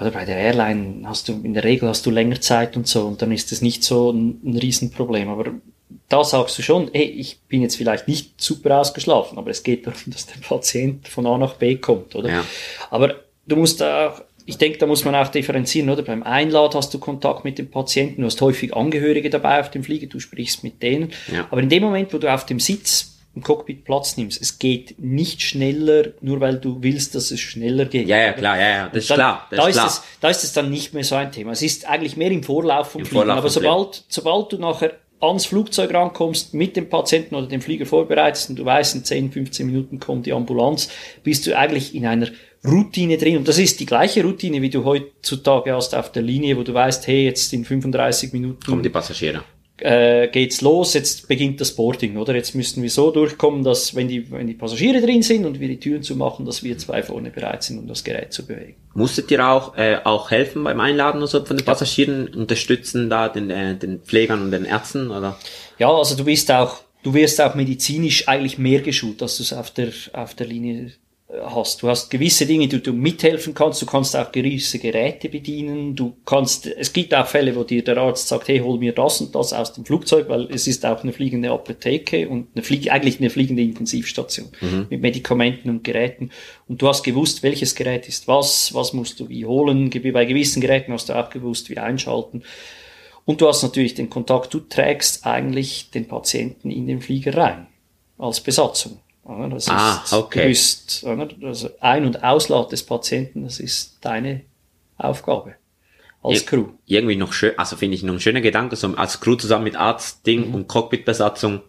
[0.00, 3.06] Oder bei der Airline hast du, in der Regel hast du länger Zeit und so
[3.06, 5.28] und dann ist das nicht so ein, ein Riesenproblem.
[5.28, 5.52] Aber
[6.08, 9.86] da sagst du schon, hey, ich bin jetzt vielleicht nicht super ausgeschlafen, aber es geht
[9.86, 12.30] darum, dass der Patient von A nach B kommt, oder?
[12.30, 12.44] Ja.
[12.90, 13.14] Aber
[13.46, 16.02] du musst auch, ich denke, da muss man auch differenzieren, oder?
[16.02, 19.82] Beim Einlad hast du Kontakt mit dem Patienten, du hast häufig Angehörige dabei auf dem
[19.82, 21.12] Flieger, du sprichst mit denen.
[21.32, 21.46] Ja.
[21.50, 24.98] Aber in dem Moment, wo du auf dem Sitz im Cockpit Platz nimmst, es geht
[24.98, 28.08] nicht schneller, nur weil du willst, dass es schneller geht.
[28.08, 29.86] Ja, ja, klar, ja, ja, das ist Dann- klar, das da, ist ist klar.
[29.88, 31.52] Es, da ist es dann nicht mehr so ein Thema.
[31.52, 33.20] Es ist eigentlich mehr im Vorlauf vom Im Fliegen.
[33.20, 37.86] Vorlauf Aber sobald, sobald du nachher ans Flugzeug rankommst, mit dem Patienten oder dem Flieger
[37.86, 40.88] vorbereitest und du weißt, in 10, 15 Minuten kommt die Ambulanz,
[41.22, 42.28] bist du eigentlich in einer
[42.64, 43.36] Routine drin.
[43.36, 46.72] Und das ist die gleiche Routine, wie du heutzutage hast auf der Linie, wo du
[46.74, 49.44] weißt, hey, jetzt in 35 Minuten Kommen die Passagiere.
[49.78, 52.34] Äh, geht's los, jetzt beginnt das Boarding, oder?
[52.34, 55.68] Jetzt müssten wir so durchkommen, dass wenn die, wenn die Passagiere drin sind und wir
[55.68, 58.76] die Türen zumachen, dass wir zwei vorne bereit sind, um das Gerät zu bewegen.
[58.94, 63.28] Musstet ihr auch, äh, auch helfen beim Einladen oder so von den Passagieren, unterstützen da
[63.28, 65.38] den, äh, den Pflegern und den Ärzten oder?
[65.78, 69.52] Ja, also du bist auch, du wirst auch medizinisch eigentlich mehr geschult, als du es
[69.52, 70.92] auf der, auf der Linie
[71.28, 71.82] hast.
[71.82, 73.82] Du hast gewisse Dinge, die du mithelfen kannst.
[73.82, 75.96] Du kannst auch gewisse Geräte bedienen.
[75.96, 79.20] Du kannst, es gibt auch Fälle, wo dir der Arzt sagt, hey, hol mir das
[79.20, 82.92] und das aus dem Flugzeug, weil es ist auch eine fliegende Apotheke und eine Flieg,
[82.92, 84.48] eigentlich eine fliegende Intensivstation
[84.88, 86.30] mit Medikamenten und Geräten.
[86.68, 89.90] Und du hast gewusst, welches Gerät ist was, was musst du wie holen.
[90.12, 92.42] Bei gewissen Geräten hast du auch gewusst, wie einschalten.
[93.24, 97.66] Und du hast natürlich den Kontakt, du trägst eigentlich den Patienten in den Flieger rein,
[98.16, 99.00] als Besatzung.
[99.50, 100.56] Das Ah, ist, okay.
[101.04, 101.28] Oder?
[101.42, 104.42] also Ein- und Auslad des Patienten, das ist deine
[104.98, 105.56] Aufgabe
[106.22, 106.66] als Ir- Crew.
[106.86, 109.74] Irgendwie noch schön, also finde ich noch ein schöner Gedanke, so als Crew zusammen mit
[109.76, 111.62] Arzt, Ding und Cockpitbesatzung,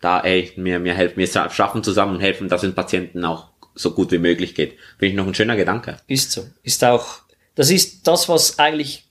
[0.00, 3.24] da, ey, mir, mir helfen, wir scha- schaffen zusammen und helfen, dass es den Patienten
[3.24, 4.74] auch so gut wie möglich geht.
[4.98, 5.96] Finde ich noch ein schöner Gedanke.
[6.06, 6.46] Ist so.
[6.62, 7.18] Ist auch,
[7.56, 9.04] das ist das, was eigentlich,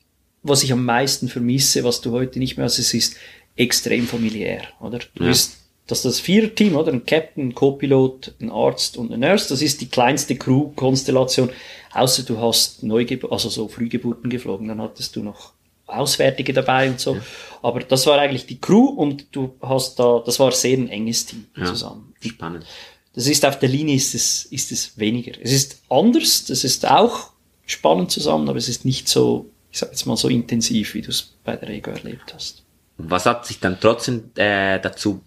[0.43, 2.79] was ich am meisten vermisse, was du heute nicht mehr hast.
[2.79, 3.17] Es ist
[3.57, 4.99] extrem familiär, oder?
[5.15, 5.29] Du Ja.
[5.29, 5.57] bist,
[5.87, 6.91] das ist das Viererteam, oder?
[6.91, 9.49] Ein Captain, ein Co-Pilot, ein Arzt und ein Nurse.
[9.49, 11.49] Das ist die kleinste Crew-Konstellation.
[11.93, 15.53] Außer du hast Neugeburt, also so Frühgeburten geflogen, dann hattest du noch
[15.87, 17.17] Auswärtige dabei und so.
[17.61, 21.27] Aber das war eigentlich die Crew und du hast da, das war sehr ein enges
[21.27, 21.65] Team Ja.
[21.65, 22.13] zusammen.
[22.19, 22.65] Spannend.
[23.13, 25.33] Das ist auf der Linie ist es, ist es weniger.
[25.39, 27.31] Es ist anders, das ist auch
[27.65, 31.11] spannend zusammen, aber es ist nicht so, ich sag jetzt mal so intensiv, wie du
[31.11, 32.63] es bei der Ego erlebt hast.
[32.97, 35.21] Und was hat sich dann trotzdem äh, dazu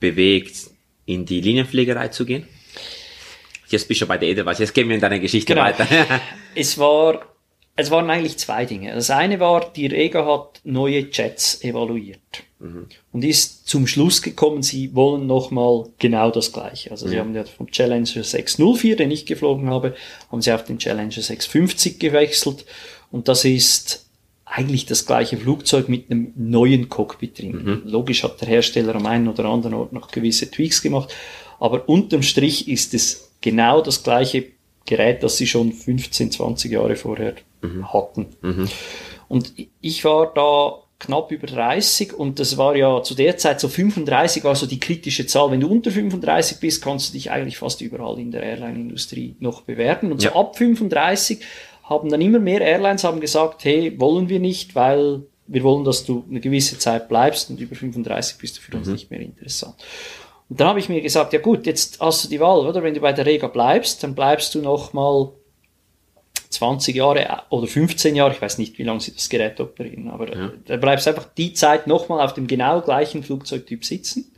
[0.00, 0.54] bewegt,
[1.04, 2.46] in die Linienpflegerei zu gehen?
[3.68, 4.58] Jetzt bist du bei der Edelweiss.
[4.58, 5.66] Jetzt gehen wir in deine Geschichte Genau.
[5.66, 5.86] weiter.
[6.54, 7.20] Es war,
[7.74, 8.94] es waren eigentlich zwei Dinge.
[8.94, 12.20] Das eine war, die Rega hat neue Jets evaluiert.
[13.12, 16.90] Und ist zum Schluss gekommen, sie wollen nochmal genau das Gleiche.
[16.90, 19.94] Also sie haben ja vom Challenger 604, den ich geflogen habe,
[20.32, 22.64] haben sie auf den Challenger 650 gewechselt.
[23.10, 24.05] Und das ist
[24.46, 27.82] eigentlich das gleiche Flugzeug mit einem neuen Cockpit drin.
[27.84, 31.12] Logisch hat der Hersteller am einen oder anderen Ort noch gewisse Tweaks gemacht,
[31.58, 34.44] aber unterm Strich ist es genau das gleiche
[34.84, 37.34] Gerät, das sie schon 15, 20 Jahre vorher
[37.92, 38.26] hatten.
[39.28, 43.68] Und ich war da knapp über 30 und das war ja zu der Zeit so
[43.68, 45.50] 35 war so die kritische Zahl.
[45.50, 49.62] Wenn du unter 35 bist, kannst du dich eigentlich fast überall in der Airline-Industrie noch
[49.62, 50.12] bewerben.
[50.12, 50.30] Und Ja.
[50.30, 51.40] so ab 35
[51.88, 56.04] haben dann immer mehr Airlines haben gesagt, hey, wollen wir nicht, weil wir wollen, dass
[56.04, 59.74] du eine gewisse Zeit bleibst und über 35 bist du für uns nicht mehr interessant.
[60.48, 62.82] Und dann habe ich mir gesagt, ja gut, jetzt hast du die Wahl, oder?
[62.82, 65.30] Wenn du bei der Rega bleibst, dann bleibst du noch mal
[66.50, 70.34] 20 Jahre oder 15 Jahre, ich weiß nicht, wie lange sie das Gerät operieren, aber
[70.34, 70.52] Ja.
[70.66, 74.32] da bleibst du einfach die Zeit nochmal auf dem genau gleichen Flugzeugtyp sitzen.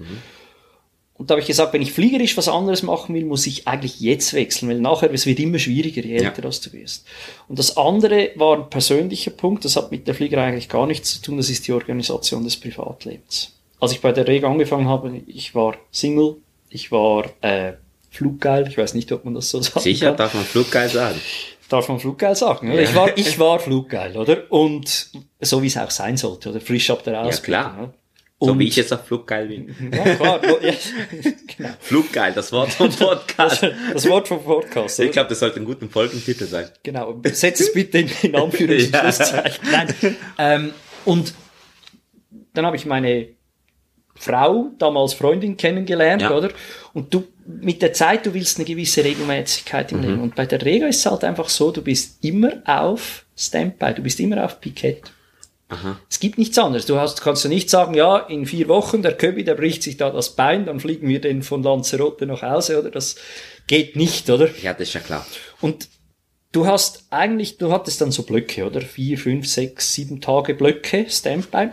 [1.19, 4.01] Und da habe ich gesagt, wenn ich fliegerisch was anderes machen will, muss ich eigentlich
[4.01, 6.29] jetzt wechseln, weil nachher es wird immer schwieriger, je Ja.
[6.29, 7.05] älter das du wirst.
[7.49, 11.15] Und das andere war ein persönlicher Punkt, das hat mit der Fliegerei eigentlich gar nichts
[11.15, 13.53] zu tun, das ist die Organisation des Privatlebens.
[13.81, 16.37] Als ich bei der Rega angefangen habe, ich war Single,
[16.71, 17.73] ich war äh,
[18.11, 19.81] fluggeil, ich weiß nicht, ob man das so sagt.
[19.83, 21.21] Sicher, darf man Fluggeil sagen.
[21.69, 22.81] Darf man fluggeil sagen, oder?
[22.83, 24.51] Ich war, ich war fluggeil, oder?
[24.51, 26.61] Und so wie es auch sein sollte, oder?
[26.61, 27.61] Frisch ab der Ausbildung.
[27.63, 27.79] klar.
[27.83, 27.95] oder?
[28.41, 29.75] So Und- wie ich jetzt auf Fluggeil bin.
[29.93, 30.41] Ja, klar.
[30.63, 30.73] ja,
[31.57, 31.71] genau.
[31.81, 33.67] Fluggeil, das Wort vom Podcast.
[33.93, 34.99] Das Wort vom Podcast.
[35.01, 35.13] Ich oder?
[35.13, 36.69] glaube, das sollte ein guter Folgentitel sein.
[36.85, 37.21] Genau.
[37.25, 39.01] Setz es bitte in, in Anführungs- und Ja.
[39.13, 39.69] Schlusszeichen.
[39.73, 39.95] Nein.
[40.39, 40.71] Ähm,
[41.05, 41.35] und
[42.55, 43.29] dann habe ich meine
[44.15, 46.31] Frau, damals Freundin, kennengelernt, Ja.
[46.37, 46.51] oder?
[46.93, 50.21] Und du, mit der Zeit, du willst eine gewisse Regelmäßigkeit im Leben.
[50.21, 54.03] Und bei der Rega ist es halt einfach so, du bist immer auf Standby, du
[54.03, 55.11] bist immer auf Pikett.
[55.69, 56.01] Aha.
[56.09, 56.87] Es gibt nichts anderes.
[56.87, 59.99] Du hast, kannst du nicht sagen, ja, in vier Wochen, der Köbi, der bricht sich
[59.99, 62.91] da das Bein, dann fliegen wir den von Lanzarote nach Hause, oder?
[62.91, 63.17] Das
[63.67, 64.49] geht nicht, oder?
[64.63, 65.27] Ja, das ist ja klar.
[65.61, 65.89] Und
[66.53, 68.81] du hast eigentlich, du hattest dann so Blöcke, oder?
[68.81, 71.71] Vier, fünf, sechs, sieben Tage Blöcke, Standby.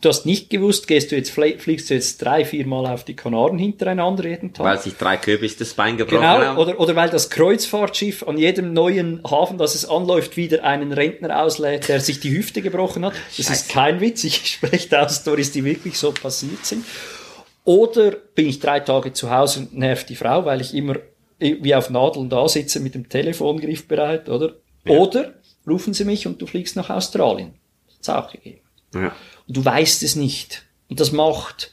[0.00, 3.04] Du hast nicht gewusst, gehst du jetzt, flie- fliegst du jetzt drei, vier Mal auf
[3.04, 4.64] die Kanaren hintereinander jeden Tag.
[4.64, 6.56] Weil sich drei Köbis das Bein gebrochen Genau, haben.
[6.58, 11.42] oder, oder weil das Kreuzfahrtschiff an jedem neuen Hafen, das es anläuft, wieder einen Rentner
[11.42, 13.14] auslädt, der sich die Hüfte gebrochen hat.
[13.36, 13.72] Das ist Scheiße.
[13.72, 16.84] kein Witz, ich spreche da aus Stories, die wirklich so passiert sind.
[17.64, 20.96] Oder bin ich drei Tage zu Hause und nerv die Frau, weil ich immer
[21.40, 24.54] wie auf Nadeln da sitze mit dem Telefon griffbereit, oder?
[24.86, 25.34] Oder
[25.68, 27.52] rufen sie mich und du fliegst nach Australien.
[27.98, 28.60] Das auch gegeben.
[28.94, 29.12] Ja.
[29.48, 30.64] Du weißt es nicht.
[30.88, 31.72] Und das macht,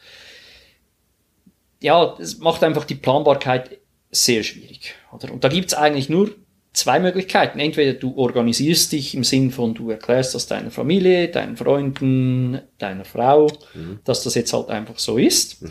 [1.81, 3.79] ja, das macht einfach die Planbarkeit
[4.11, 4.95] sehr schwierig.
[5.11, 5.31] Oder?
[5.31, 6.31] Und da gibt's eigentlich nur
[6.73, 7.59] zwei Möglichkeiten.
[7.59, 13.05] Entweder du organisierst dich im Sinn von, du erklärst das deiner Familie, deinen Freunden, deiner
[13.05, 13.51] Frau,
[14.03, 15.63] dass das jetzt halt einfach so ist.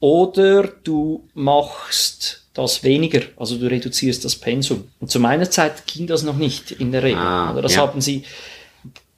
[0.00, 4.88] Oder du machst das weniger, also du reduzierst das Pensum.
[5.00, 7.18] Und zu meiner Zeit ging das noch nicht in der Regel.
[7.18, 7.80] Ah, oder das ja.
[7.80, 8.24] haben sie,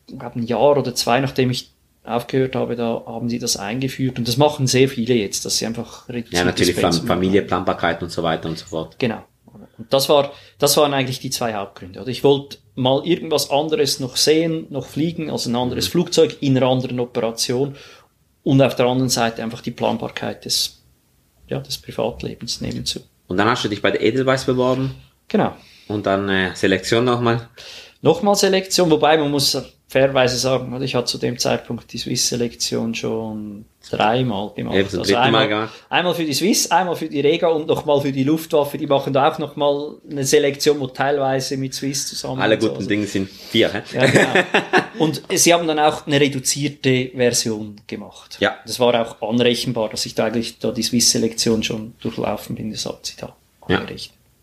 [0.08, 1.70] ich glaube, ein Jahr oder zwei, nachdem ich
[2.06, 4.18] aufgehört habe, da haben sie das eingeführt.
[4.18, 8.02] Und das machen sehr viele jetzt, dass sie einfach reduziert ja, natürlich Fam Familie, Planbarkeit
[8.02, 8.98] und so weiter und so fort.
[8.98, 9.24] Genau.
[9.78, 12.00] Und das war, das waren eigentlich die zwei Hauptgründe.
[12.00, 16.56] Oder ich wollte mal irgendwas anderes noch sehen, noch fliegen, also ein anderes Flugzeug in
[16.56, 17.76] einer anderen Operation.
[18.42, 20.82] Und auf der anderen Seite einfach die Planbarkeit des,
[21.48, 23.00] ja, des Privatlebens nebenzu.
[23.26, 24.94] Und dann hast du dich bei der Edelweiss beworben
[25.28, 25.56] Genau.
[25.88, 27.48] und dann äh, Selektion nochmal.
[28.02, 32.94] Nochmal Selektion, wobei man muss fairerweise sagen, oder ich hatte zu dem Zeitpunkt die Swiss-Selektion
[32.94, 34.74] schon dreimal gemacht.
[34.76, 38.10] Also Eben Mal einmal, einmal für die Swiss, einmal für die Rega und nochmal für
[38.10, 38.78] die Luftwaffe.
[38.78, 42.40] Die machen da auch nochmal eine Selektion, wo teilweise mit Swiss zusammen.
[42.42, 42.66] Alle und so.
[42.68, 43.82] guten Also- Dinge sind vier, hä?
[43.94, 44.28] Ja, genau.
[44.98, 48.38] Und sie haben dann auch eine reduzierte Version gemacht.
[48.40, 48.56] Ja.
[48.66, 52.70] Das war auch anrechenbar, dass ich da eigentlich da die Swiss-Selektion schon durchlaufen bin.
[52.72, 53.36] Das hat sie da
[53.68, 53.82] Ja.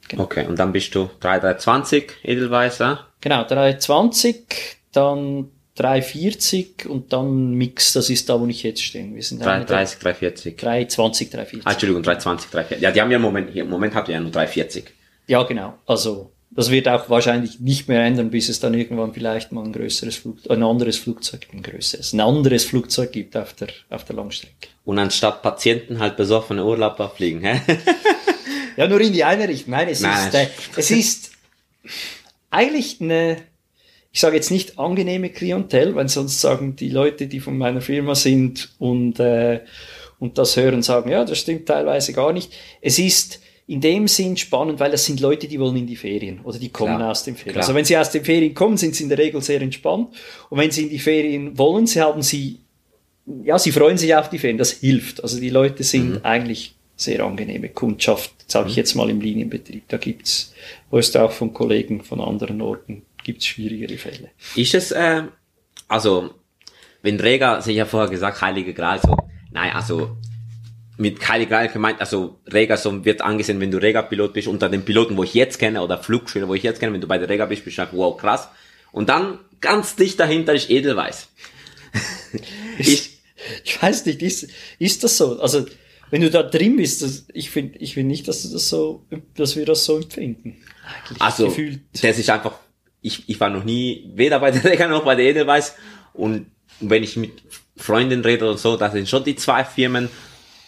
[0.10, 0.24] Genau.
[0.24, 3.08] Okay, und dann bist du 3320 Edelweiss, ja?
[3.22, 4.46] Genau, 320,
[4.96, 9.14] dann 340 und dann Mix, das ist da, wo ich jetzt stehe.
[9.14, 10.58] Wir sind eine der- 330, 340.
[10.58, 11.68] 320, 340.
[11.68, 12.82] Ah, Entschuldigung, 320, 340.
[12.84, 14.86] Ja, die haben ja im Moment, hier, im Moment habt ihr ja nur 340.
[15.28, 15.74] Ja, genau.
[15.88, 19.74] Also, das wird auch wahrscheinlich nicht mehr ändern, bis es dann irgendwann vielleicht mal ein
[19.74, 24.16] größeres Flugzeug, ein anderes Flugzeug, ein größeres, ein anderes Flugzeug gibt auf der, auf der
[24.16, 24.68] Langstrecke.
[24.86, 27.62] Und anstatt Patienten halt besoffene Urlauber fliegen, hä?
[28.76, 29.70] Ja, nur in die eine Richtung.
[29.70, 30.28] Nein, es Nein.
[30.30, 31.32] ist, äh, es ist
[32.50, 33.38] eigentlich eine,
[34.14, 38.14] ich sage jetzt nicht angenehme Klientel, weil sonst sagen die Leute, die von meiner Firma
[38.16, 39.62] sind und, äh,
[40.20, 42.54] und das hören, sagen, ja, das stimmt teilweise gar nicht.
[42.80, 46.42] Es ist, in dem Sinn spannend, weil das sind Leute, die wollen in die Ferien
[46.44, 47.12] oder die kommen Klar.
[47.12, 47.54] aus den Ferien.
[47.54, 47.64] Klar.
[47.64, 50.10] Also wenn sie aus den Ferien kommen, sind sie in der Regel sehr entspannt.
[50.50, 52.60] Und wenn sie in die Ferien wollen, sie haben sie,
[53.44, 54.58] ja, sie freuen sich auf die Ferien.
[54.58, 55.24] Das hilft.
[55.24, 56.20] Also die Leute sind Mhm.
[56.24, 58.32] eigentlich sehr angenehme Kundschaft.
[58.48, 59.84] Sage ich jetzt mal im Linienbetrieb.
[59.88, 60.54] Da gibt's,
[60.92, 64.32] hörst du auch von Kollegen von anderen Orten, gibt's schwierigere Fälle.
[64.56, 65.24] Ist es, äh,
[65.88, 66.34] also,
[67.02, 69.18] wenn Rega, Sie ja vorher gesagt, Heilige Gral, so,
[69.52, 70.18] nein, also,
[70.98, 74.86] mit Heilige Gral gemeint, also, Rega so wird angesehen, wenn du Rega-Pilot bist, unter den
[74.86, 77.30] Piloten, wo ich jetzt kenne, oder Flugschüler, wo ich jetzt kenne, wenn du bei der
[77.30, 78.50] Rega bist, bist du einfach, wow, krass.
[78.92, 81.30] Und dann, ganz dicht dahinter ist Edelweiß.
[82.78, 83.14] ich,
[83.64, 84.48] Ich weiß nicht, ist,
[84.80, 85.40] ist das so?
[85.40, 85.66] Also,
[86.10, 89.06] wenn du da drin bist, das, ich finde ich find nicht, dass du das so,
[89.36, 90.58] dass wir das so empfinden.
[90.86, 91.82] Eigentlich also, gefühlt.
[92.02, 92.60] das ist einfach,
[93.04, 95.76] ich, ich war noch nie, weder bei der Rega noch bei der Edelweiß,
[96.14, 96.48] und
[96.80, 97.44] wenn ich mit
[97.76, 100.10] Freunden rede oder so, das sind schon die zwei Firmen,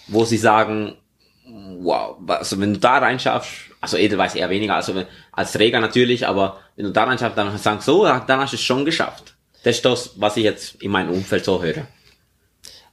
[0.08, 0.96] wo sie sagen,
[1.80, 6.28] wow, also wenn du da reinschaffst, also Edelweiß eher weniger, also wenn, als Träger natürlich,
[6.28, 9.36] aber wenn du da reinschaffst, dann sagst du, so, dann hast du es schon geschafft.
[9.64, 11.88] Das ist das, was ich jetzt in meinem Umfeld so höre.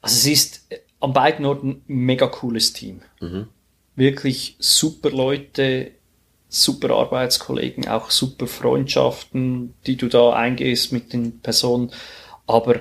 [0.01, 0.69] Also es ist
[1.01, 3.03] an beiden Orten ein mega cooles Team.
[3.95, 5.93] Wirklich super Leute,
[6.53, 11.91] super Arbeitskollegen, auch super Freundschaften, die du da eingehst mit den Personen.
[12.47, 12.81] Aber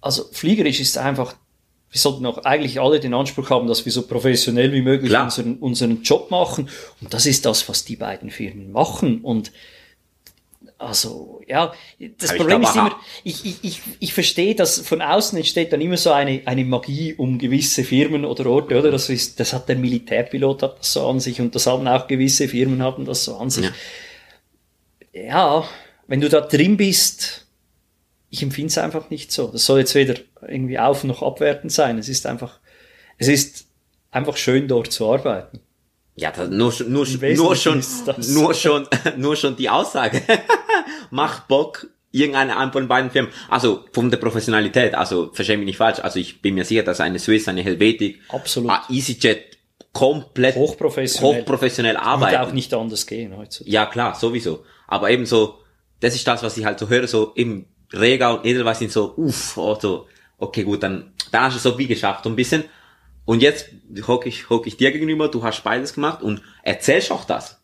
[0.00, 1.34] also fliegerisch ist einfach,
[1.90, 5.24] wir sollten auch eigentlich alle den Anspruch haben, dass wir so professionell wie möglich Klar.
[5.24, 6.70] unseren, unseren Job machen.
[7.02, 9.20] Und das ist das, was die beiden Firmen machen.
[9.20, 9.52] Und
[10.78, 11.72] also, ja,
[12.18, 15.72] das Aber Problem glaube, ist immer, ich, ich, ich, ich verstehe, dass von außen entsteht
[15.72, 18.90] dann immer so eine, eine Magie um gewisse Firmen oder Orte, oder?
[18.90, 22.06] Das ist, das hat der Militärpilot hat das so an sich und das haben auch
[22.06, 23.64] gewisse Firmen haben das so an sich.
[23.64, 23.72] Ja.
[25.14, 25.68] Ja,
[26.06, 27.46] wenn du da drin bist,
[28.30, 29.48] ich empfinde es einfach nicht so.
[29.48, 31.98] Das soll jetzt weder irgendwie auf noch abwertend sein.
[31.98, 32.60] Es ist einfach,
[33.18, 33.66] es ist
[34.10, 35.60] einfach schön dort zu arbeiten.
[36.14, 37.82] Ja, das, nur, schon- nur, nur schon,
[38.28, 40.20] nur schon, nur schon die Aussage.
[41.10, 43.30] Macht Bock, irgendeine ein von beiden Firmen.
[43.48, 46.00] Also, von der Professionalität, also, versteh mich nicht falsch.
[46.00, 48.70] Also, ich bin mir sicher, dass eine Swiss, eine Helvetik, Absolut.
[48.70, 49.56] ah, EasyJet
[49.92, 51.40] komplett Hochprofessionell.
[51.42, 52.36] hochprofessionell Wird arbeiten.
[52.36, 53.70] auch nicht anders gehen heutzutage.
[53.70, 54.64] Ja, klar, sowieso.
[54.88, 55.58] Aber eben so,
[56.00, 59.14] das ist das, was ich halt so höre, so eben Rega und Edelweiß sind so,
[59.16, 60.06] uff, oh, so,
[60.38, 62.64] okay, gut, dann, dann hast du es so wie geschafft, so ein bisschen.
[63.24, 63.68] Und jetzt
[64.06, 67.60] hock ich, hock ich dir gegenüber, du hast beides gemacht und erzählst auch das.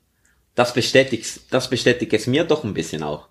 [0.55, 3.29] Das bestätigt, das bestätigt es mir doch ein bisschen auch.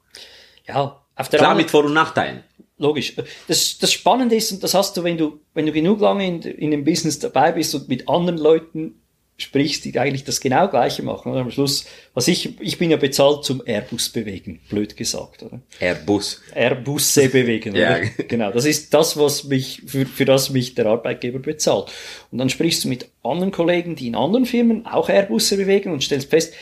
[0.66, 2.44] Ja, auf der Klar anderen mit Vor- und Nachteilen.
[2.78, 3.16] Logisch.
[3.48, 6.42] Das, das Spannende ist, und das hast du, wenn du, wenn du genug lange in,
[6.42, 9.02] in dem Business dabei bist und mit anderen Leuten
[9.40, 11.32] sprichst, die eigentlich das genau Gleiche machen.
[11.32, 11.42] Oder?
[11.42, 15.62] Am Schluss, was ich, ich bin ja bezahlt zum Airbus bewegen, blöd gesagt, oder?
[15.80, 16.42] Airbus.
[16.56, 18.04] Airbusse bewegen, oder?
[18.04, 18.10] Ja.
[18.28, 18.52] Genau.
[18.52, 21.92] Das ist das, was mich, für, für das mich der Arbeitgeber bezahlt.
[22.32, 26.04] Und dann sprichst du mit anderen Kollegen, die in anderen Firmen auch Airbusse bewegen und
[26.04, 26.54] stellst fest,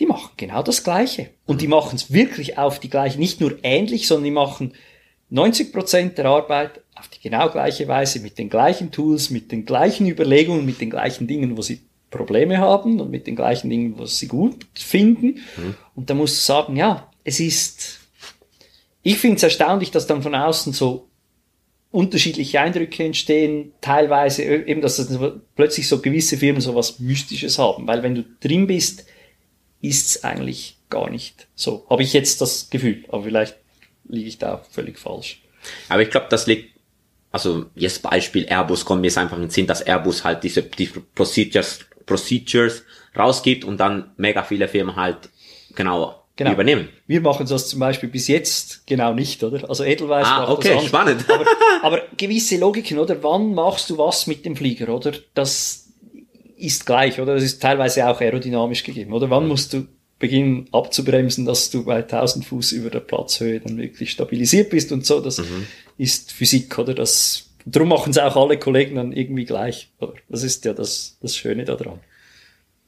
[0.00, 1.30] die machen genau das Gleiche.
[1.46, 4.72] Und die machen es wirklich auf die gleiche, nicht nur ähnlich, sondern die machen
[5.30, 9.64] 90 Prozent der Arbeit auf die genau gleiche Weise, mit den gleichen Tools, mit den
[9.64, 11.80] gleichen Überlegungen, mit den gleichen Dingen, wo sie
[12.14, 15.40] Probleme haben und mit den gleichen Dingen, was sie gut finden.
[15.94, 18.00] Und da musst du sagen, ja, es ist,
[19.02, 21.08] ich finde es erstaunlich, dass dann von außen so
[21.90, 25.16] unterschiedliche Eindrücke entstehen, teilweise ö- eben, dass das
[25.54, 29.04] plötzlich so gewisse Firmen so was Mystisches haben, weil wenn du drin bist,
[29.80, 31.86] ist es eigentlich gar nicht so.
[31.88, 33.56] Habe ich jetzt das Gefühl, aber vielleicht
[34.08, 35.42] liege ich da völlig falsch.
[35.88, 36.74] Aber ich glaube, das liegt,
[37.30, 40.62] also jetzt Beispiel Airbus kommt mir jetzt einfach in den Sinn, dass Airbus halt diese
[40.62, 42.82] die Procedures, Procedures
[43.16, 45.30] rausgibt und dann mega viele Firmen halt
[45.74, 46.52] genau, Genau.
[46.52, 46.88] übernehmen.
[47.06, 49.68] Wir machen das zum Beispiel bis jetzt genau nicht, oder?
[49.68, 50.88] Also Edelweiss Ah, macht okay, das an.
[50.88, 51.24] spannend.
[51.30, 51.44] Aber,
[51.82, 53.22] aber gewisse Logiken, oder?
[53.22, 55.12] Wann machst du was mit dem Flieger, oder?
[55.34, 55.86] Das
[56.56, 57.34] ist gleich, oder?
[57.34, 59.30] Das ist teilweise auch aerodynamisch gegeben, oder?
[59.30, 59.86] Wann musst du
[60.18, 65.06] beginnen abzubremsen, dass du bei 1000 Fuß über der Platzhöhe dann wirklich stabilisiert bist und
[65.06, 65.20] so?
[65.20, 65.40] Das
[65.98, 66.94] ist Physik, oder?
[66.94, 69.90] Das, darum machen es auch alle Kollegen dann irgendwie gleich?
[70.28, 72.00] Das ist ja das, das Schöne daran.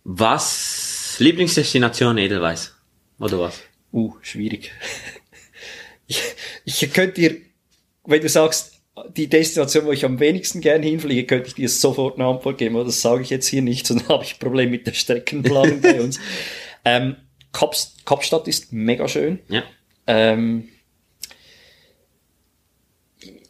[0.05, 2.75] Was Lieblingsdestination Edelweiß?
[3.19, 3.63] Oder was?
[3.93, 4.73] Uh, schwierig.
[6.09, 6.23] Ich,
[6.65, 7.37] ich könnte dir,
[8.05, 8.77] wenn du sagst,
[9.17, 12.77] die Destination, wo ich am wenigsten gern hinfliege, könnte ich dir sofort eine Antwort geben,
[12.77, 15.81] aber das sage ich jetzt hier nicht, sonst habe ich ein Problem mit der Streckenplanung
[15.81, 16.19] bei uns.
[16.89, 17.17] Ähm,
[17.51, 19.41] Kaps, Kapstadt ist mega schön.
[19.49, 19.65] Ja.
[20.07, 20.69] Ähm,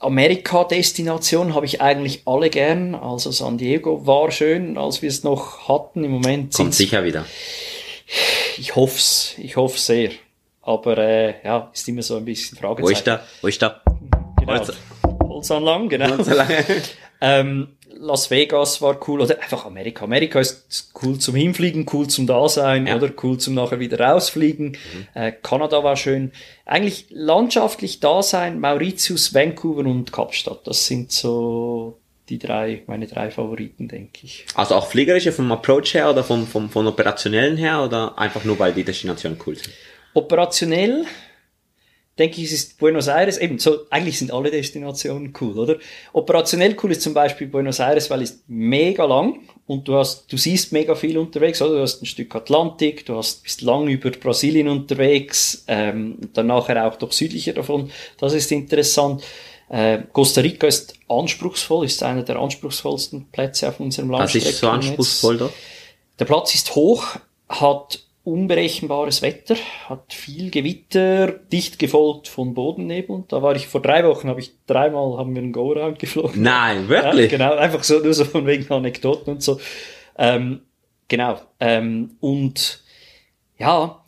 [0.00, 2.94] Amerika-Destination habe ich eigentlich alle gern.
[2.94, 6.04] Also San Diego war schön, als wir es noch hatten.
[6.04, 7.24] Im Moment Kommt sicher wieder.
[8.58, 10.10] ich hoff's, ich hoffe sehr.
[10.62, 12.92] Aber äh, ja, ist immer so ein bisschen Wo Fragezeichen.
[12.98, 13.24] ist da?
[13.40, 13.80] Wo ist da?
[14.40, 14.62] Genau.
[15.36, 16.16] Holz- Holzanlagen, genau.
[17.20, 17.68] ähm,
[17.98, 20.04] Las Vegas war cool oder einfach Amerika.
[20.04, 22.96] Amerika ist cool zum Hinfliegen, cool zum Dasein ja.
[22.96, 24.68] oder cool zum nachher wieder rausfliegen.
[24.72, 25.06] Mhm.
[25.14, 26.32] Äh, Kanada war schön.
[26.66, 30.66] Eigentlich landschaftlich Dasein, Mauritius, Vancouver und Kapstadt.
[30.66, 34.44] Das sind so die drei, meine drei Favoriten, denke ich.
[34.54, 38.58] Also auch fliegerische vom Approach her oder vom, vom, vom operationellen her oder einfach nur,
[38.58, 39.70] weil die Destinationen cool sind?
[40.12, 41.04] Operationell
[42.18, 45.76] denke ich, es ist Buenos Aires, eben so, eigentlich sind alle Destinationen cool, oder?
[46.12, 50.36] Operationell cool ist zum Beispiel Buenos Aires, weil es mega lang und du hast, du
[50.36, 51.76] siehst mega viel unterwegs, oder?
[51.76, 56.86] Du hast ein Stück Atlantik, du hast, bist lang über Brasilien unterwegs, ähm, dann nachher
[56.86, 57.90] auch doch südlicher davon.
[58.18, 59.22] Das ist interessant.
[59.68, 64.24] Äh, Costa Rica ist anspruchsvoll, ist einer der anspruchsvollsten Plätze auf unserem Land.
[64.24, 65.50] Was ist so anspruchsvoll da?
[66.18, 67.04] Der Platz ist hoch,
[67.48, 69.54] hat unberechenbares Wetter,
[69.88, 73.22] hat viel Gewitter, dicht gefolgt von Bodennebel.
[73.28, 76.42] Da war ich vor drei Wochen, habe ich dreimal haben wir einen Go-Round geflogen.
[76.42, 77.30] Nein, wirklich?
[77.30, 79.60] Ja, genau, einfach so nur so von wegen Anekdoten und so.
[80.18, 80.62] Ähm,
[81.06, 81.40] genau.
[81.60, 82.82] Ähm, und
[83.58, 84.04] ja,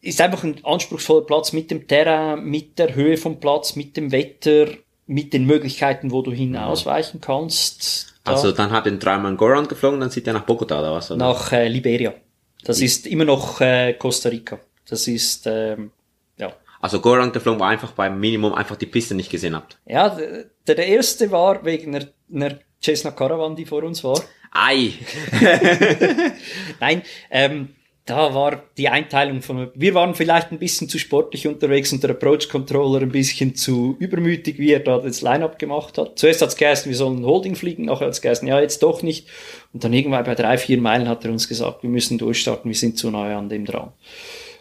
[0.00, 4.10] ist einfach ein anspruchsvoller Platz mit dem Terrain, mit der Höhe vom Platz, mit dem
[4.10, 4.66] Wetter,
[5.06, 8.14] mit den Möglichkeiten, wo du hinausweichen kannst.
[8.24, 10.92] Da also dann hat den dreimal einen Go-Round geflogen, dann zieht er nach Bogota oder
[10.94, 11.12] was?
[11.12, 11.18] Oder?
[11.18, 12.12] Nach äh, Liberia.
[12.64, 14.58] Das ist immer noch äh, Costa Rica.
[14.88, 15.92] Das ist, ähm,
[16.38, 16.52] ja.
[16.80, 19.78] Also Goran geflogen war einfach beim Minimum einfach die Piste nicht gesehen habt.
[19.86, 24.22] Ja, der, der erste war wegen einer, einer Cessna Caravan, die vor uns war.
[24.50, 24.92] Ei!
[26.80, 27.74] Nein, ähm,
[28.06, 32.10] da war die Einteilung von, wir waren vielleicht ein bisschen zu sportlich unterwegs und der
[32.10, 36.18] Approach Controller ein bisschen zu übermütig, wie er da das Line-Up gemacht hat.
[36.18, 39.02] Zuerst hat es geheißen, wir sollen Holding fliegen, nachher hat es geheißen, ja, jetzt doch
[39.02, 39.26] nicht.
[39.72, 42.76] Und dann irgendwann bei drei, vier Meilen hat er uns gesagt, wir müssen durchstarten, wir
[42.76, 43.92] sind zu nahe an dem dran.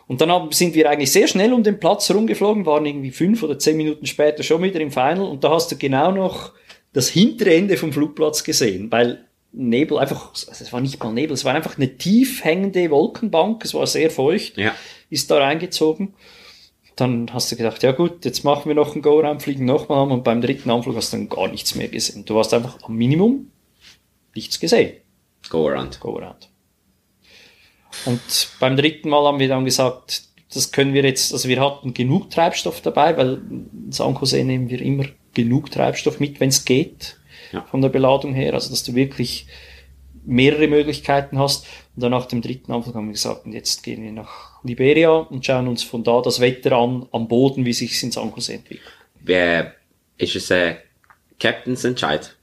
[0.08, 3.60] Und dann sind wir eigentlich sehr schnell um den Platz rumgeflogen, waren irgendwie fünf oder
[3.60, 6.54] zehn Minuten später schon wieder im Final und da hast du genau noch
[6.94, 11.34] das hintere Ende vom Flugplatz gesehen, weil Nebel, einfach, also es war nicht mal Nebel,
[11.34, 14.74] es war einfach eine tief hängende Wolkenbank, es war sehr feucht, ja.
[15.10, 16.16] ist da reingezogen.
[16.95, 20.12] Dann hast du gedacht, ja gut, jetzt machen wir noch einen Go-Round, fliegen nochmal an
[20.12, 22.26] und beim dritten Anflug hast du dann gar nichts mehr gesehen.
[22.26, 23.51] Du hast einfach am Minimum
[24.36, 24.97] nichts gesehen.
[25.49, 25.99] Go-Around.
[25.99, 26.49] Go-Around.
[28.06, 30.24] Und beim dritten Mal haben wir dann gesagt,
[30.54, 34.70] das können wir jetzt, also wir hatten genug Treibstoff dabei, weil in San Jose nehmen
[34.70, 37.18] wir immer genug Treibstoff mit, wenn es geht
[37.54, 37.62] ja.
[37.62, 39.47] von der Beladung her, also dass du wirklich
[40.26, 41.66] mehrere Möglichkeiten hast.
[41.95, 45.45] Und dann nach dem dritten Anflug haben wir gesagt, jetzt gehen wir nach Liberia und
[45.45, 48.54] schauen uns von da das Wetter an, am Boden, wie sich es in San Jose
[48.54, 48.91] entwickelt.
[49.20, 49.76] Wer
[50.18, 50.76] ist es äh,
[51.39, 52.36] Captains Entscheid?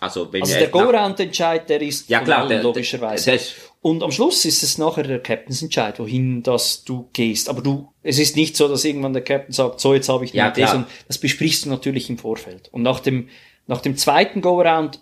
[0.00, 3.32] Also, wenn also der Go-Round-Entscheid, der ist ja, klar, der, logischerweise.
[3.32, 3.40] Der,
[3.80, 7.48] und am Schluss ist es nachher der Captain's Entscheid, wohin dass du gehst.
[7.48, 10.32] Aber du, es ist nicht so, dass irgendwann der Captain sagt, so jetzt habe ich
[10.32, 12.68] eine ja, Idee, das besprichst du natürlich im Vorfeld.
[12.72, 13.28] Und nach dem,
[13.66, 15.00] nach dem zweiten Go-Around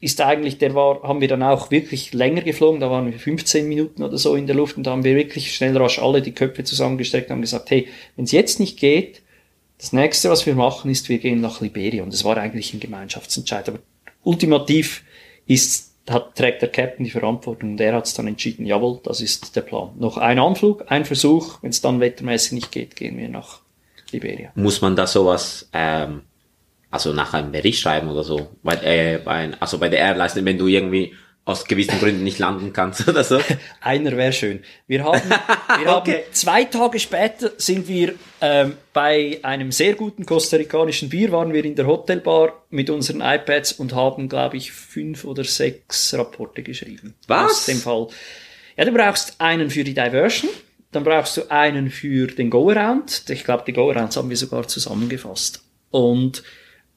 [0.00, 3.66] ist eigentlich, der war, haben wir dann auch wirklich länger geflogen, da waren wir 15
[3.66, 6.32] Minuten oder so in der Luft und da haben wir wirklich schnell rasch alle die
[6.32, 9.22] Köpfe zusammengesteckt und haben gesagt, hey, wenn es jetzt nicht geht,
[9.78, 12.02] das nächste, was wir machen, ist, wir gehen nach Liberia.
[12.02, 13.68] Und das war eigentlich ein Gemeinschaftsentscheid.
[13.68, 13.78] Aber
[14.22, 15.04] ultimativ
[15.46, 19.20] ist, hat, trägt der Captain die Verantwortung und er hat es dann entschieden, jawohl, das
[19.20, 19.90] ist der Plan.
[19.98, 23.60] Noch ein Anflug, ein Versuch, wenn es dann wettermäßig nicht geht, gehen wir nach
[24.10, 24.50] Liberia.
[24.54, 26.22] Muss man da sowas, ähm,
[26.90, 28.48] also nach einem Bericht schreiben oder so?
[28.62, 31.12] Weil, äh, bei, also bei der Airline, wenn du irgendwie
[31.48, 33.40] aus gewissen Gründen nicht landen kannst oder so.
[33.80, 34.60] Einer wäre schön.
[34.86, 35.22] Wir haben,
[35.80, 36.12] wir okay.
[36.12, 41.64] haben zwei Tage später sind wir ähm, bei einem sehr guten kostarikanischen Bier, waren wir
[41.64, 47.14] in der Hotelbar mit unseren iPads und haben, glaube ich, fünf oder sechs Rapporte geschrieben.
[47.28, 47.52] Was?
[47.52, 48.08] Aus dem Fall.
[48.76, 50.50] Ja, du brauchst einen für die Diversion,
[50.92, 53.24] dann brauchst du einen für den Go-Around.
[53.30, 55.64] Ich glaube, die Go-Arounds haben wir sogar zusammengefasst.
[55.90, 56.42] Und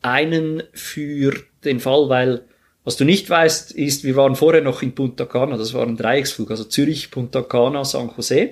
[0.01, 2.43] einen für den Fall, weil
[2.83, 5.97] was du nicht weißt, ist, wir waren vorher noch in Punta Cana, das war ein
[5.97, 8.51] Dreiecksflug, also Zürich, Punta Cana, San Jose.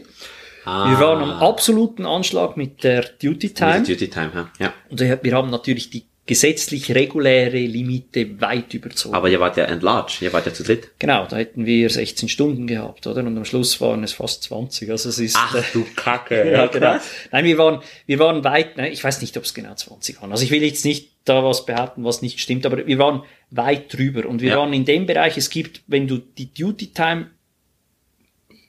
[0.65, 0.89] Ah.
[0.89, 3.79] Wir waren am absoluten Anschlag mit der Duty Time.
[3.79, 4.73] Mit der Duty Time, ja.
[4.89, 9.15] Und wir haben natürlich die gesetzlich reguläre Limite weit überzogen.
[9.15, 10.89] Aber ihr wart ja entlarged, ihr wart ja zu dritt.
[10.99, 13.23] Genau, da hätten wir 16 Stunden gehabt, oder?
[13.23, 14.91] Und am Schluss waren es fast 20.
[14.91, 15.35] Also es ist.
[15.35, 16.51] Ach äh, du Kacke.
[16.51, 16.97] ja, genau.
[17.31, 20.31] Nein, wir waren, wir waren weit, ne, ich weiß nicht, ob es genau 20 waren.
[20.31, 23.93] Also ich will jetzt nicht da was behaupten, was nicht stimmt, aber wir waren weit
[23.93, 24.27] drüber.
[24.27, 24.57] Und wir ja.
[24.57, 27.27] waren in dem Bereich, es gibt, wenn du die Duty Time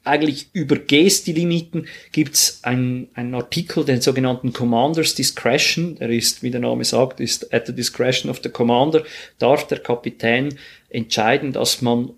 [0.03, 6.51] eigentlich übergehst die Limiten, gibt's ein, einen Artikel, den sogenannten Commander's Discretion, der ist, wie
[6.51, 9.05] der Name sagt, ist at the discretion of the commander,
[9.39, 10.57] darf der Kapitän
[10.89, 12.13] entscheiden, dass man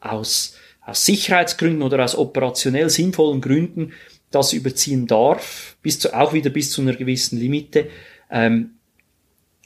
[0.00, 3.92] aus, aus Sicherheitsgründen oder aus operationell sinnvollen Gründen
[4.30, 7.88] das überziehen darf, bis zu, auch wieder bis zu einer gewissen Limite.
[8.30, 8.75] Ähm,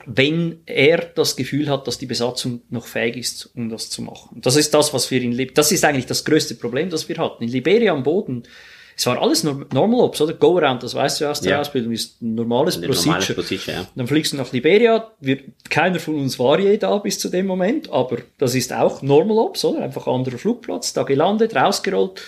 [0.07, 4.41] wenn er das Gefühl hat, dass die Besatzung noch fähig ist, um das zu machen.
[4.41, 7.19] Das ist das, was wir in Lib das ist eigentlich das größte Problem, das wir
[7.19, 7.43] hatten.
[7.45, 8.45] In Liberia am Boden,
[8.97, 10.35] es war alles Normal Ops, oder?
[10.35, 11.61] Go Around, das weißt du aus der ja.
[11.61, 13.17] Ausbildung, ist ein normales Eine Procedure.
[13.17, 13.87] Normales Procedure ja.
[13.95, 15.39] Dann fliegst du nach Liberia, wir,
[15.71, 19.39] keiner von uns war je da bis zu dem Moment, aber das ist auch Normal
[19.39, 19.83] Ops, oder?
[19.83, 22.23] Einfach anderer Flugplatz, da gelandet, rausgerollt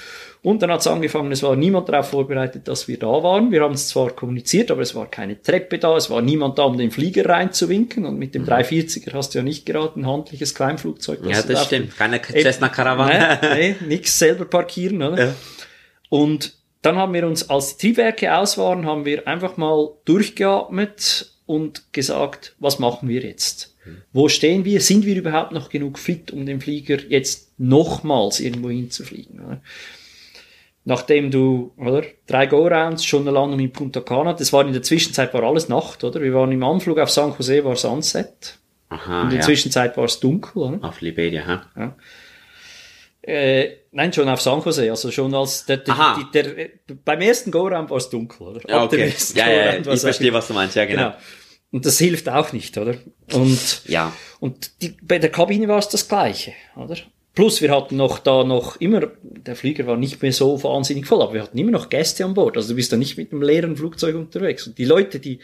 [0.44, 3.52] und dann hat es angefangen, es war niemand darauf vorbereitet, dass wir da waren.
[3.52, 6.64] Wir haben es zwar kommuniziert, aber es war keine Treppe da, es war niemand da,
[6.64, 8.04] um den Flieger reinzuwinken.
[8.06, 11.20] Und mit dem 340er hast du ja nicht gerade ein handliches Kleinflugzeug.
[11.24, 11.96] Ja, das stimmt.
[11.96, 13.38] Keine Cessna Caravan.
[13.40, 15.26] Nee, nee, nix selber parkieren, oder?
[15.26, 15.34] Ja.
[16.08, 21.36] Und dann haben wir uns, als die Triebwerke aus waren, haben wir einfach mal durchgeatmet
[21.46, 23.76] und gesagt, was machen wir jetzt?
[24.12, 24.80] Wo stehen wir?
[24.80, 29.40] Sind wir überhaupt noch genug fit, um den Flieger jetzt nochmals irgendwo hinzufliegen?
[29.40, 29.62] Oder?
[30.84, 34.82] Nachdem du, oder, drei Go-Rounds, schon eine Landung in Punta Cana, das war in der
[34.82, 36.20] Zwischenzeit war alles Nacht, oder?
[36.20, 38.58] Wir waren im Anflug auf San Jose, war Sunset.
[38.88, 39.44] Aha, in der ja.
[39.44, 40.86] Zwischenzeit war es dunkel, oder?
[40.86, 41.66] Auf Liberia, ha?
[41.76, 41.96] Ja.
[43.22, 46.68] Äh, nein, schon auf San Jose, also schon als der, der, der, der
[47.04, 48.60] beim ersten Go-Round war es dunkel, oder?
[48.68, 49.14] Ja, okay.
[49.34, 51.10] ja, ja, ja, ich verstehe, was du meinst, ja, genau.
[51.10, 51.16] genau.
[51.70, 52.96] Und das hilft auch nicht, oder?
[53.32, 54.12] Und, ja.
[54.40, 56.96] Und die, bei der Kabine war es das Gleiche, oder?
[57.34, 61.22] Plus, wir hatten noch da noch immer, der Flieger war nicht mehr so wahnsinnig voll,
[61.22, 62.56] aber wir hatten immer noch Gäste an Bord.
[62.56, 64.66] Also du bist da nicht mit einem leeren Flugzeug unterwegs.
[64.66, 65.38] Und die Leute, die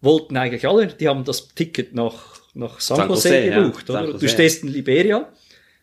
[0.00, 3.94] wollten eigentlich alle, die haben das Ticket nach, nach San, San Jose, Jose gebucht, ja.
[3.94, 4.04] oder?
[4.06, 5.32] Jose, du stehst in Liberia,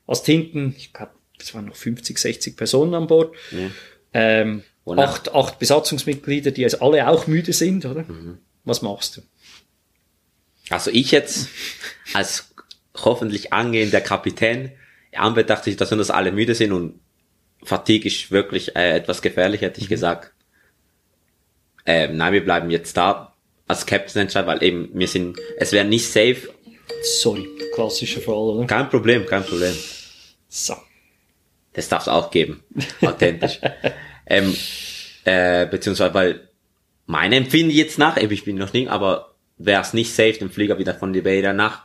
[0.07, 3.35] hast hinten, ich glaube, es waren noch 50, 60 Personen an Bord.
[3.51, 3.69] Ja.
[4.13, 8.03] Ähm, acht, acht Besatzungsmitglieder, die jetzt alle auch müde sind, oder?
[8.03, 8.37] Mhm.
[8.63, 9.21] Was machst du?
[10.69, 11.49] Also ich jetzt
[12.13, 12.53] als
[12.95, 14.71] hoffentlich angehender Kapitän
[15.15, 16.99] Anbetracht sich, dass dass alle müde sind und
[17.63, 19.93] Fatigue ist wirklich äh, etwas gefährlich, hätte ich mhm.
[19.93, 20.31] gesagt.
[21.85, 23.33] Ähm, nein, wir bleiben jetzt da
[23.67, 26.49] als Captain entscheiden, weil eben wir sind, es wäre nicht safe.
[27.03, 28.67] Sorry, klassischer Fall, oder?
[28.67, 29.75] Kein Problem, kein Problem.
[30.47, 30.75] So.
[31.73, 32.63] Das darf es auch geben,
[33.01, 33.59] authentisch.
[34.25, 34.55] ähm,
[35.23, 36.49] äh, beziehungsweise, weil
[37.05, 40.49] meine Empfinden jetzt nach, eben ich bin noch nicht, aber wäre es nicht safe, den
[40.49, 41.83] Flieger wieder von Liberia nach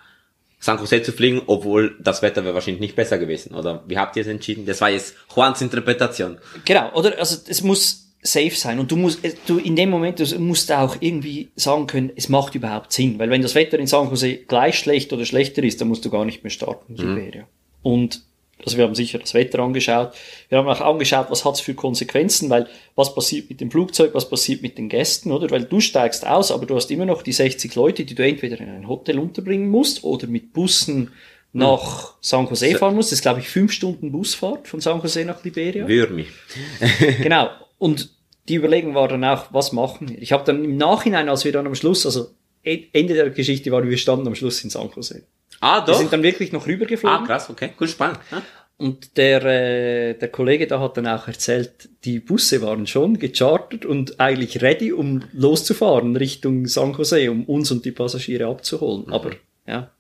[0.65, 3.55] San Jose zu fliegen, obwohl das Wetter wäre wahrscheinlich nicht besser gewesen.
[3.55, 4.65] Oder wie habt ihr es entschieden?
[4.65, 6.39] Das war jetzt Juans Interpretation.
[6.65, 7.19] Genau, oder?
[7.19, 10.97] Also es muss safe sein und du musst, du in dem Moment du musst auch
[11.01, 14.79] irgendwie sagen können, es macht überhaupt Sinn, weil wenn das Wetter in San Jose gleich
[14.79, 17.43] schlecht oder schlechter ist, dann musst du gar nicht mehr starten Liberia.
[17.43, 17.47] Mhm.
[17.83, 18.23] Und
[18.65, 20.13] also wir haben sicher das Wetter angeschaut.
[20.49, 24.15] Wir haben auch angeschaut, was hat es für Konsequenzen, weil was passiert mit dem Flugzeug,
[24.15, 25.51] was passiert mit den Gästen, oder?
[25.51, 28.61] Weil du steigst aus, aber du hast immer noch die 60 Leute, die du entweder
[28.61, 31.11] in ein Hotel unterbringen musst oder mit Bussen
[31.53, 33.13] nach San Jose fahren musst.
[33.13, 35.87] Das ist, glaube ich, fünf Stunden Busfahrt von San Jose nach Liberia.
[35.87, 36.27] Würmi.
[37.23, 37.51] genau.
[37.79, 38.11] Und
[38.49, 40.21] die Überlegung war dann auch, was machen wir?
[40.21, 42.31] Ich habe dann im Nachhinein, als wir dann am Schluss, also
[42.63, 45.23] Ende der Geschichte war, wir standen am Schluss in San Jose.
[45.61, 45.89] Ah, doch.
[45.89, 47.19] Wir sind dann wirklich noch rübergeflogen.
[47.23, 47.71] Ah, krass, okay.
[47.81, 48.19] Cool, spannend.
[48.31, 48.43] Ja.
[48.77, 53.87] Und der, äh, der Kollege da hat dann auch erzählt, die Busse waren schon gechartert
[53.87, 59.05] und eigentlich ready, um loszufahren Richtung San Jose, um uns und die Passagiere abzuholen.
[59.07, 59.13] Mhm.
[59.13, 59.31] Aber
[59.67, 59.91] ja,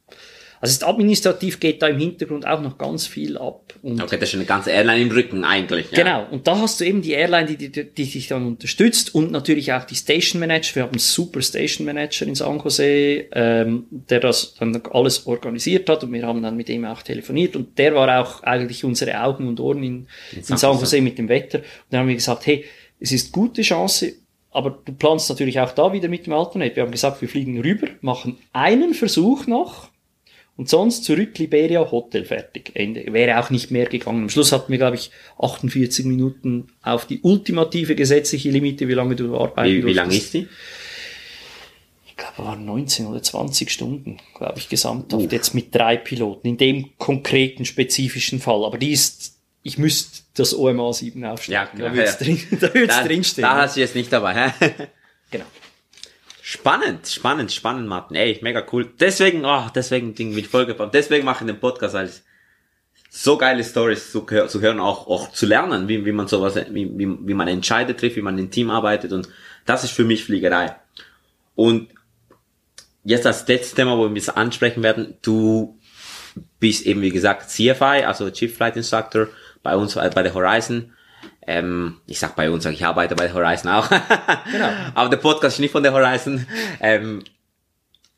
[0.64, 3.74] also administrativ geht da im Hintergrund auch noch ganz viel ab.
[3.82, 5.90] Und okay, das ist eine ganze Airline im Rücken eigentlich.
[5.90, 6.02] Ja.
[6.02, 9.30] Genau, und da hast du eben die Airline, die, die, die dich dann unterstützt und
[9.30, 10.76] natürlich auch die Station Manager.
[10.76, 15.88] Wir haben einen super Station Manager in San Jose, ähm, der das dann alles organisiert
[15.90, 19.20] hat und wir haben dann mit ihm auch telefoniert und der war auch eigentlich unsere
[19.20, 21.58] Augen und Ohren in, in, San, San Jose mit dem Wetter.
[21.58, 22.64] Und dann haben wir gesagt, hey,
[22.98, 24.14] es ist gute Chance,
[24.50, 26.76] aber du planst natürlich auch da wieder mit dem Alternate.
[26.76, 29.90] Wir haben gesagt, wir fliegen rüber, machen einen Versuch noch,
[30.56, 32.70] und sonst zurück Liberia, Hotel fertig.
[32.74, 33.12] Ende.
[33.12, 34.22] Wäre auch nicht mehr gegangen.
[34.22, 39.16] Am Schluss hatten wir, glaube ich, 48 Minuten auf die ultimative gesetzliche Limite, wie lange
[39.16, 40.46] du arbeiten Wie, wie lange ist die?
[42.06, 45.24] Ich glaube, waren 19 oder 20 Stunden, glaube ich, gesamthaft.
[45.24, 45.28] Uh.
[45.28, 46.46] Jetzt mit drei Piloten.
[46.46, 48.64] In dem konkreten, spezifischen Fall.
[48.64, 51.54] Aber die ist, ich müsste das OMA 7 aufstellen.
[51.54, 51.88] Ja, genau.
[51.88, 53.42] Da würde es drin, da da, drinstehen.
[53.42, 54.54] Da hast du jetzt nicht dabei.
[55.32, 55.46] genau.
[56.46, 58.16] Spannend, spannend, spannend, Martin.
[58.18, 58.92] Ey, mega cool.
[59.00, 60.92] Deswegen, oh, deswegen Ding mit Vollgebaut.
[60.92, 62.22] Deswegen mache ich den Podcast als
[63.08, 66.98] so geile Stories zu, zu hören, auch, auch zu lernen, wie, wie man sowas, wie,
[66.98, 69.26] wie, wie man Entscheide trifft, wie man im Team arbeitet und
[69.64, 70.76] das ist für mich Fliegerei.
[71.54, 71.88] Und
[73.04, 75.80] jetzt als letztes Thema, wo wir es ansprechen werden, du
[76.60, 79.28] bist eben wie gesagt CFI, also Chief Flight Instructor
[79.62, 80.92] bei uns bei der Horizon
[81.46, 83.88] ähm, ich sag bei uns, ich arbeite bei Horizon auch.
[84.52, 84.68] genau.
[84.94, 86.46] Aber der Podcast ist nicht von der Horizon.
[86.80, 87.22] Ähm,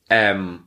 [0.09, 0.61] ähm,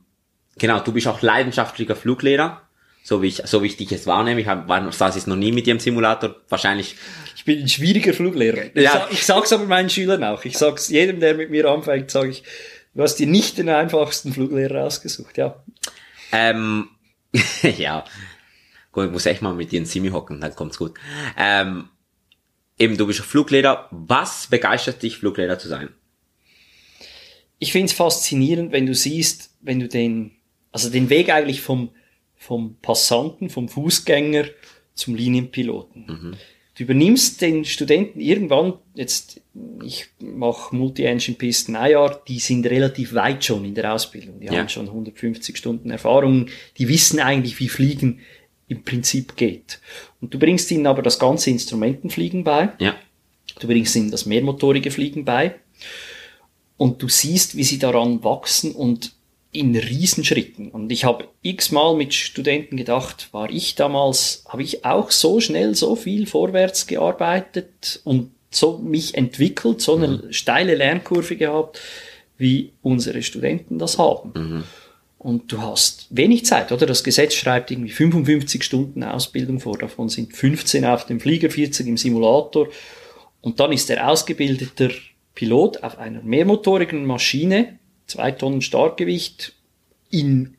[0.58, 2.62] genau, du bist auch leidenschaftlicher Fluglehrer.
[3.02, 4.40] So wie ich, so wie ich dich jetzt wahrnehme.
[4.40, 6.36] Ich hab, war, saß jetzt noch nie mit dir im Simulator.
[6.48, 6.96] Wahrscheinlich.
[7.34, 8.64] Ich bin ein schwieriger Fluglehrer.
[8.74, 8.82] Ja.
[8.82, 10.44] Ich, sag, ich sag's aber meinen Schülern auch.
[10.44, 12.44] Ich sag's jedem, der mit mir anfängt, sage ich,
[12.94, 15.62] Du hast dir nicht den einfachsten Fluglehrer ausgesucht, ja.
[16.32, 16.88] Ähm,
[17.62, 18.04] ja.
[18.92, 20.98] Gut, ich muss echt mal mit dir in Simi hocken, dann kommt's gut.
[21.36, 21.88] Ähm,
[22.80, 23.88] eben, du bist Fluglehrer.
[23.90, 25.90] Was begeistert dich, Fluglehrer zu sein?
[27.58, 30.32] Ich find's faszinierend, wenn du siehst, wenn du den,
[30.72, 31.90] also den Weg eigentlich vom,
[32.34, 34.46] vom Passanten, vom Fußgänger
[34.94, 36.06] zum Linienpiloten.
[36.06, 36.36] Mhm.
[36.76, 39.42] Du übernimmst den Studenten irgendwann, jetzt,
[39.84, 44.40] ich mache Multi-Engine-Pisten ein Jahr, die sind relativ weit schon in der Ausbildung.
[44.40, 44.52] Die Ja.
[44.52, 46.46] haben schon 150 Stunden Erfahrung.
[46.78, 48.20] Die wissen eigentlich, wie Fliegen
[48.70, 49.80] im Prinzip geht.
[50.20, 52.72] Und du bringst ihnen aber das ganze Instrumentenfliegen bei.
[52.78, 52.94] Ja.
[53.58, 55.56] Du bringst ihnen das mehrmotorige Fliegen bei.
[56.76, 59.12] Und du siehst, wie sie daran wachsen und
[59.50, 60.70] in Riesenschritten.
[60.70, 65.74] Und ich habe x-mal mit Studenten gedacht, war ich damals, habe ich auch so schnell
[65.74, 71.80] so viel vorwärts gearbeitet und so mich entwickelt, so eine steile Lernkurve gehabt,
[72.38, 74.64] wie unsere Studenten das haben.
[75.22, 76.86] Und du hast wenig Zeit, oder?
[76.86, 81.86] Das Gesetz schreibt irgendwie 55 Stunden Ausbildung vor, davon sind 15 auf dem Flieger, 40
[81.86, 82.68] im Simulator.
[83.42, 84.90] Und dann ist der ausgebildete
[85.34, 89.52] Pilot auf einer mehrmotorigen Maschine, zwei Tonnen Starkgewicht,
[90.10, 90.56] in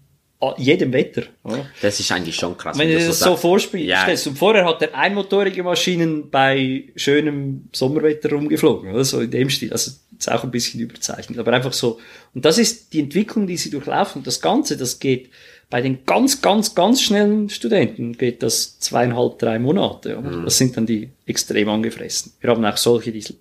[0.58, 1.24] jedem Wetter.
[1.44, 1.66] Oder?
[1.82, 2.78] Das ist eigentlich schon krass.
[2.78, 3.42] Wenn du das so sagst.
[3.42, 4.08] vorspielst, Ja.
[4.08, 9.72] und vorher hat er einmotorige Maschinen bei schönem Sommerwetter rumgeflogen, oder so in dem Stil.
[9.72, 9.92] Also
[10.22, 12.00] ist auch ein bisschen überzeichnet, aber einfach so.
[12.34, 14.20] Und das ist die Entwicklung, die sie durchlaufen.
[14.20, 15.30] Und das Ganze, das geht
[15.70, 20.18] bei den ganz, ganz, ganz schnellen Studenten geht das zweieinhalb, drei Monate.
[20.18, 20.44] Mhm.
[20.44, 22.34] Das sind dann die extrem angefressen.
[22.42, 23.34] Wir haben auch solche, die es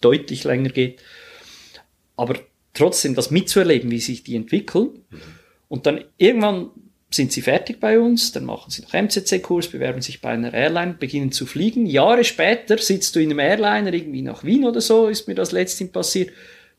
[0.00, 1.00] deutlich länger geht.
[2.16, 2.34] Aber
[2.74, 4.90] trotzdem das mitzuerleben, wie sich die entwickeln.
[5.68, 6.70] Und dann irgendwann
[7.10, 10.94] sind sie fertig bei uns, dann machen sie noch MCC-Kurs, bewerben sich bei einer Airline,
[10.94, 11.86] beginnen zu fliegen.
[11.86, 15.50] Jahre später sitzt du in einem Airliner irgendwie nach Wien oder so, ist mir das
[15.52, 16.30] letztens passiert.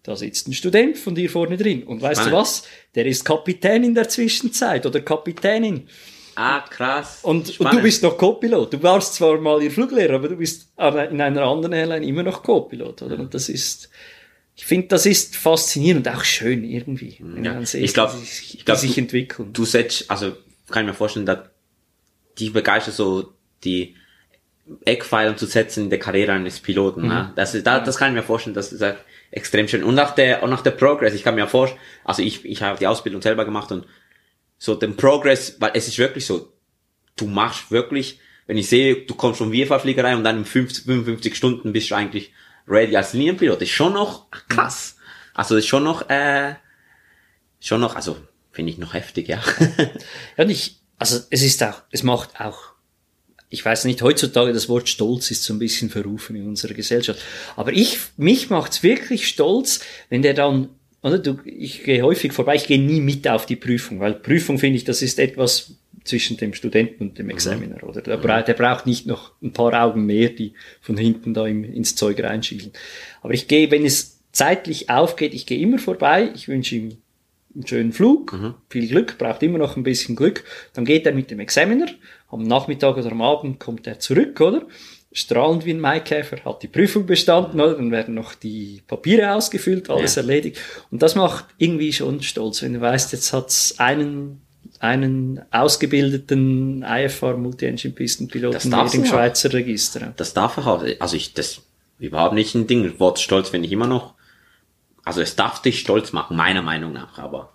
[0.04, 1.84] Da sitzt ein Student von dir vorne drin.
[1.84, 2.40] Und weißt du Spannend.
[2.42, 2.64] was?
[2.96, 5.88] Der ist Kapitän in der Zwischenzeit oder Kapitänin.
[6.36, 7.20] Ah, krass.
[7.22, 7.84] Und, und du Spannend.
[7.84, 8.74] bist noch Co-Pilot.
[8.74, 12.42] Du warst zwar mal ihr Fluglehrer, aber du bist in einer anderen Airline immer noch
[12.42, 13.20] Co-Pilot, oder?
[13.20, 13.90] Und das ist,
[14.56, 17.18] ich finde, das ist faszinierend und auch schön irgendwie.
[17.20, 17.66] wenn Ja.
[17.66, 19.54] sieht, Ich glaub- wie sich, ich glaub, sich du- entwickeln.
[19.54, 20.36] du setzt, also
[20.70, 21.40] kann ich mir vorstellen, dass
[22.38, 23.34] die begeistert so
[23.64, 23.96] die
[24.86, 27.08] Eckpfeiler zu setzen in der Karriere eines Piloten.
[27.08, 27.34] Ne?
[27.36, 28.84] Das, ist, da, das kann ich mir vorstellen, das ist
[29.32, 29.84] extrem schön.
[29.84, 32.80] Und nach der, und nach der Progress, ich kann mir vorstellen, also ich, ich habe
[32.80, 33.86] die Ausbildung selber gemacht und
[34.58, 36.54] so den Progress, weil es ist wirklich so,
[37.18, 41.36] du machst wirklich, wenn ich sehe, du kommst von VFA-Fliegerei und dann in 50, 55
[41.36, 42.32] Stunden bist du eigentlich
[42.68, 44.98] ready als Linienpilot, ist schon noch krass.
[45.34, 46.56] Also das ist schon noch, äh,
[47.60, 48.18] schon noch, also
[48.52, 49.42] finde ich noch heftig, ja.
[50.38, 52.72] Ja, und ich, also es ist auch, es macht auch,
[53.50, 57.20] ich weiß nicht, heutzutage das Wort Stolz ist so ein bisschen verrufen in unserer Gesellschaft.
[57.56, 60.70] Aber ich, mich macht's wirklich stolz, wenn der dann,
[61.02, 64.58] oder du, ich gehe häufig vorbei, ich gehe nie mit auf die Prüfung, weil Prüfung
[64.58, 65.74] finde ich, das ist etwas
[66.04, 68.02] zwischen dem Studenten und dem Examiner, oder?
[68.02, 71.64] Der, bra der braucht nicht noch ein paar Augen mehr, die von hinten da im,
[71.64, 72.72] ins Zeug reinschielen.
[73.22, 76.98] Aber ich gehe, wenn es zeitlich aufgeht, ich gehe immer vorbei, ich wünsche ihm
[77.54, 78.34] einen schönen Flug,
[78.70, 80.44] viel Glück, braucht immer noch ein bisschen Glück.
[80.74, 81.88] Dann geht er mit dem Examiner,
[82.30, 84.66] am Nachmittag oder am Abend kommt er zurück, oder?
[85.14, 87.76] Strahlend wie ein Maikäfer, hat die Prüfung bestanden, oder?
[87.76, 90.22] Dann werden noch die Papiere ausgefüllt, alles Ja.
[90.22, 90.62] erledigt.
[90.90, 94.42] Und das macht irgendwie schon stolz, wenn du weißt, jetzt hat's einen,
[94.82, 99.12] einen ausgebildeten IFR Multi-Engine Das Pistenpiloten darf's im ja.
[99.12, 100.14] Schweizer Register.
[100.18, 100.84] Das darf er auch.
[101.00, 101.62] Also ich, das
[102.00, 103.00] überhaupt nicht ein Ding.
[103.00, 104.16] Wort stolz finde ich immer noch.
[105.04, 107.54] Also es darf dich stolz machen, meiner Meinung nach, aber.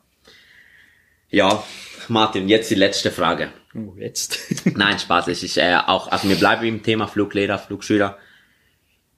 [1.28, 1.64] Ja,
[2.06, 3.50] Martin, jetzt die letzte Frage.
[3.74, 4.38] Oh, jetzt.
[4.76, 8.18] Nein, Spaß, es ist äh, auch, also wir bleiben im Thema Fluglehrer, Flugschüler.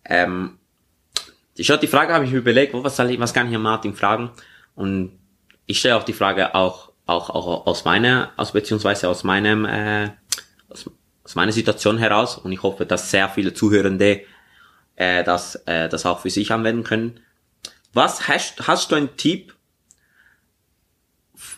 [0.06, 0.58] Ähm,
[1.56, 3.62] ich hatte die Frage, habe ich mir überlegt, was, soll ich, was kann ich an
[3.62, 4.30] Martin fragen?
[4.74, 5.18] Und
[5.66, 10.10] ich stelle auch die Frage auch, auch, auch aus meiner, aus beziehungsweise aus meinem, äh,
[10.68, 10.90] aus,
[11.24, 12.36] aus meiner Situation heraus.
[12.36, 14.22] Und ich hoffe, dass sehr viele Zuhörende
[14.96, 17.20] äh, das, äh, das auch für sich anwenden können.
[17.94, 19.54] Was hast, hast du einen Tipp,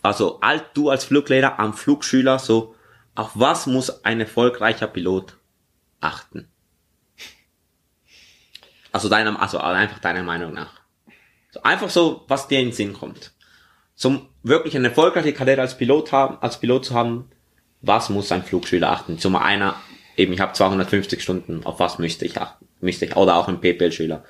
[0.02, 2.76] also alt du als Fluglehrer am Flugschüler, so,
[3.16, 5.36] auf was muss ein erfolgreicher Pilot
[6.00, 6.48] achten?
[8.92, 10.80] Also deiner, also einfach deiner Meinung nach.
[11.50, 13.32] So einfach so, was dir in den Sinn kommt.
[14.00, 17.28] Zum wirklich eine erfolgreiche Karriere als Pilot haben, als Pilot zu haben,
[17.82, 19.18] was muss ein Flugschüler achten?
[19.18, 19.76] Zum einer,
[20.16, 22.66] eben ich habe 250 Stunden, auf was müsste ich achten?
[22.80, 24.24] Müsste ich, oder auch ein PPL-Schüler.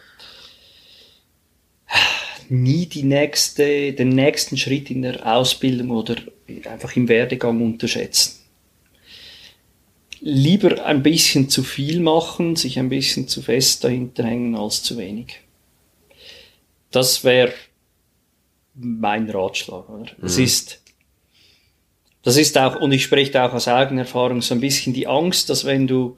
[2.49, 6.17] nie die nächste, den nächsten Schritt in der Ausbildung oder
[6.69, 8.41] einfach im Werdegang unterschätzen.
[10.19, 14.99] Lieber ein bisschen zu viel machen, sich ein bisschen zu fest dahinter hängen als zu
[14.99, 15.43] wenig.
[16.91, 17.53] Das wäre
[18.81, 19.89] mein Ratschlag.
[19.89, 20.13] Oder?
[20.19, 20.27] Mhm.
[20.27, 20.81] Es ist,
[22.23, 25.07] das ist auch, und ich spreche da auch aus eigener Erfahrung, so ein bisschen die
[25.07, 26.17] Angst, dass wenn du,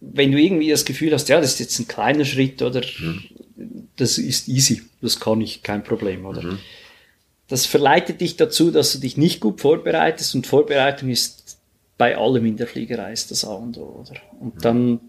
[0.00, 3.22] wenn du irgendwie das Gefühl hast, ja, das ist jetzt ein kleiner Schritt oder mhm.
[3.96, 6.42] das ist easy, das kann ich, kein Problem, oder?
[6.42, 6.58] Mhm.
[7.48, 11.58] Das verleitet dich dazu, dass du dich nicht gut vorbereitest und Vorbereitung ist
[11.98, 14.20] bei allem in der Fliegerei ist das A und O, oder?
[14.40, 14.60] Und mhm.
[14.60, 15.00] dann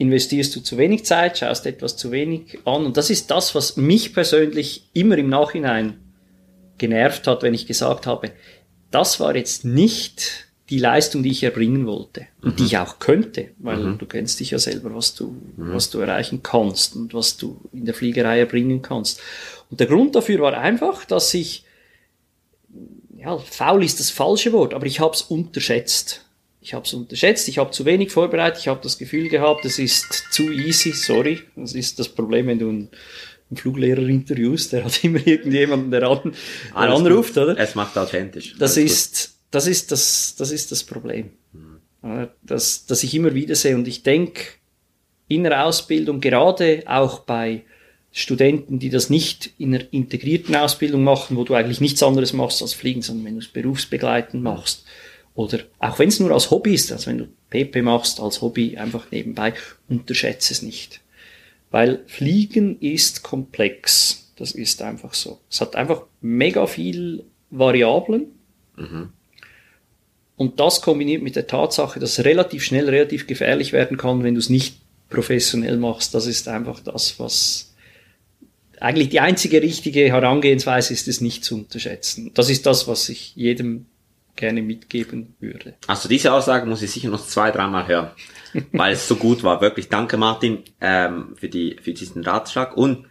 [0.00, 2.86] investierst du zu wenig Zeit, schaust etwas zu wenig an.
[2.86, 6.00] Und das ist das, was mich persönlich immer im Nachhinein
[6.78, 8.30] genervt hat, wenn ich gesagt habe,
[8.90, 12.56] das war jetzt nicht die Leistung, die ich erbringen wollte und mhm.
[12.56, 13.98] die ich auch könnte, weil mhm.
[13.98, 15.74] du kennst dich ja selber, was du, mhm.
[15.74, 19.20] was du erreichen kannst und was du in der Fliegerei erbringen kannst.
[19.70, 21.64] Und der Grund dafür war einfach, dass ich,
[23.18, 26.24] ja, faul ist das falsche Wort, aber ich habe es unterschätzt
[26.60, 29.78] ich habe es unterschätzt, ich habe zu wenig vorbereitet, ich habe das Gefühl gehabt, es
[29.78, 31.40] ist zu easy, sorry.
[31.56, 32.88] Das ist das Problem, wenn du einen,
[33.50, 36.20] einen Fluglehrer interviewst, der hat immer irgendjemanden, der, an,
[36.74, 37.42] der anruft, gut.
[37.44, 37.58] oder?
[37.58, 38.54] Es macht authentisch.
[38.58, 41.30] Das ist, das ist das, das ist das Problem.
[41.52, 42.28] Mhm.
[42.42, 44.42] Das, das ich immer wieder sehe und ich denke,
[45.28, 47.62] in der Ausbildung, gerade auch bei
[48.12, 52.60] Studenten, die das nicht in einer integrierten Ausbildung machen, wo du eigentlich nichts anderes machst
[52.60, 54.84] als fliegen, sondern wenn du es berufsbegleitend machst,
[55.40, 58.76] oder auch wenn es nur als Hobby ist, also wenn du PP machst als Hobby
[58.76, 59.54] einfach nebenbei,
[59.88, 61.00] unterschätze es nicht.
[61.70, 64.32] Weil Fliegen ist komplex.
[64.36, 65.40] Das ist einfach so.
[65.50, 68.26] Es hat einfach mega viel Variablen.
[68.76, 69.14] Mhm.
[70.36, 74.34] Und das kombiniert mit der Tatsache, dass es relativ schnell relativ gefährlich werden kann, wenn
[74.34, 74.76] du es nicht
[75.08, 76.14] professionell machst.
[76.14, 77.74] Das ist einfach das, was
[78.78, 82.30] eigentlich die einzige richtige Herangehensweise ist, es nicht zu unterschätzen.
[82.34, 83.86] Das ist das, was ich jedem
[84.36, 85.74] gerne mitgeben würde.
[85.86, 88.10] Also diese Aussage muss ich sicher noch zwei, dreimal hören,
[88.72, 89.60] weil es so gut war.
[89.60, 93.06] Wirklich danke Martin ähm, für, die, für diesen Ratschlag und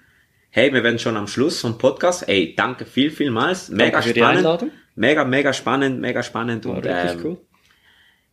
[0.49, 2.27] hey, wir werden schon am Schluss vom Podcast.
[2.27, 3.69] Ey, danke viel, vielmals.
[3.69, 4.71] Mega spannend.
[4.95, 6.65] Mega, mega spannend, mega spannend.
[6.65, 7.37] War und, ähm, cool.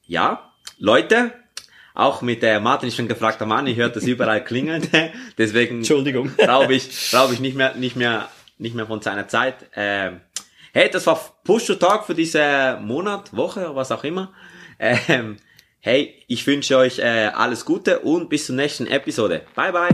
[0.03, 1.33] Ja, Leute,
[1.95, 4.87] auch mit der Martin ist schon gefragter Mann, ich hört das überall klingeln.
[5.39, 6.31] Deswegen Entschuldigung.
[6.37, 8.29] glaube ich, glaube ich nicht mehr, nicht mehr,
[8.59, 9.67] nicht mehr von seiner Zeit.
[9.75, 10.21] Ähm,
[10.77, 14.35] Hey, das war Push-to-Talk für diese Monat, Woche, was auch immer.
[14.79, 15.39] Ähm,
[15.81, 19.47] hey, ich wünsche euch äh, alles Gute und bis zur nächsten Episode.
[19.55, 19.89] Bye, bye.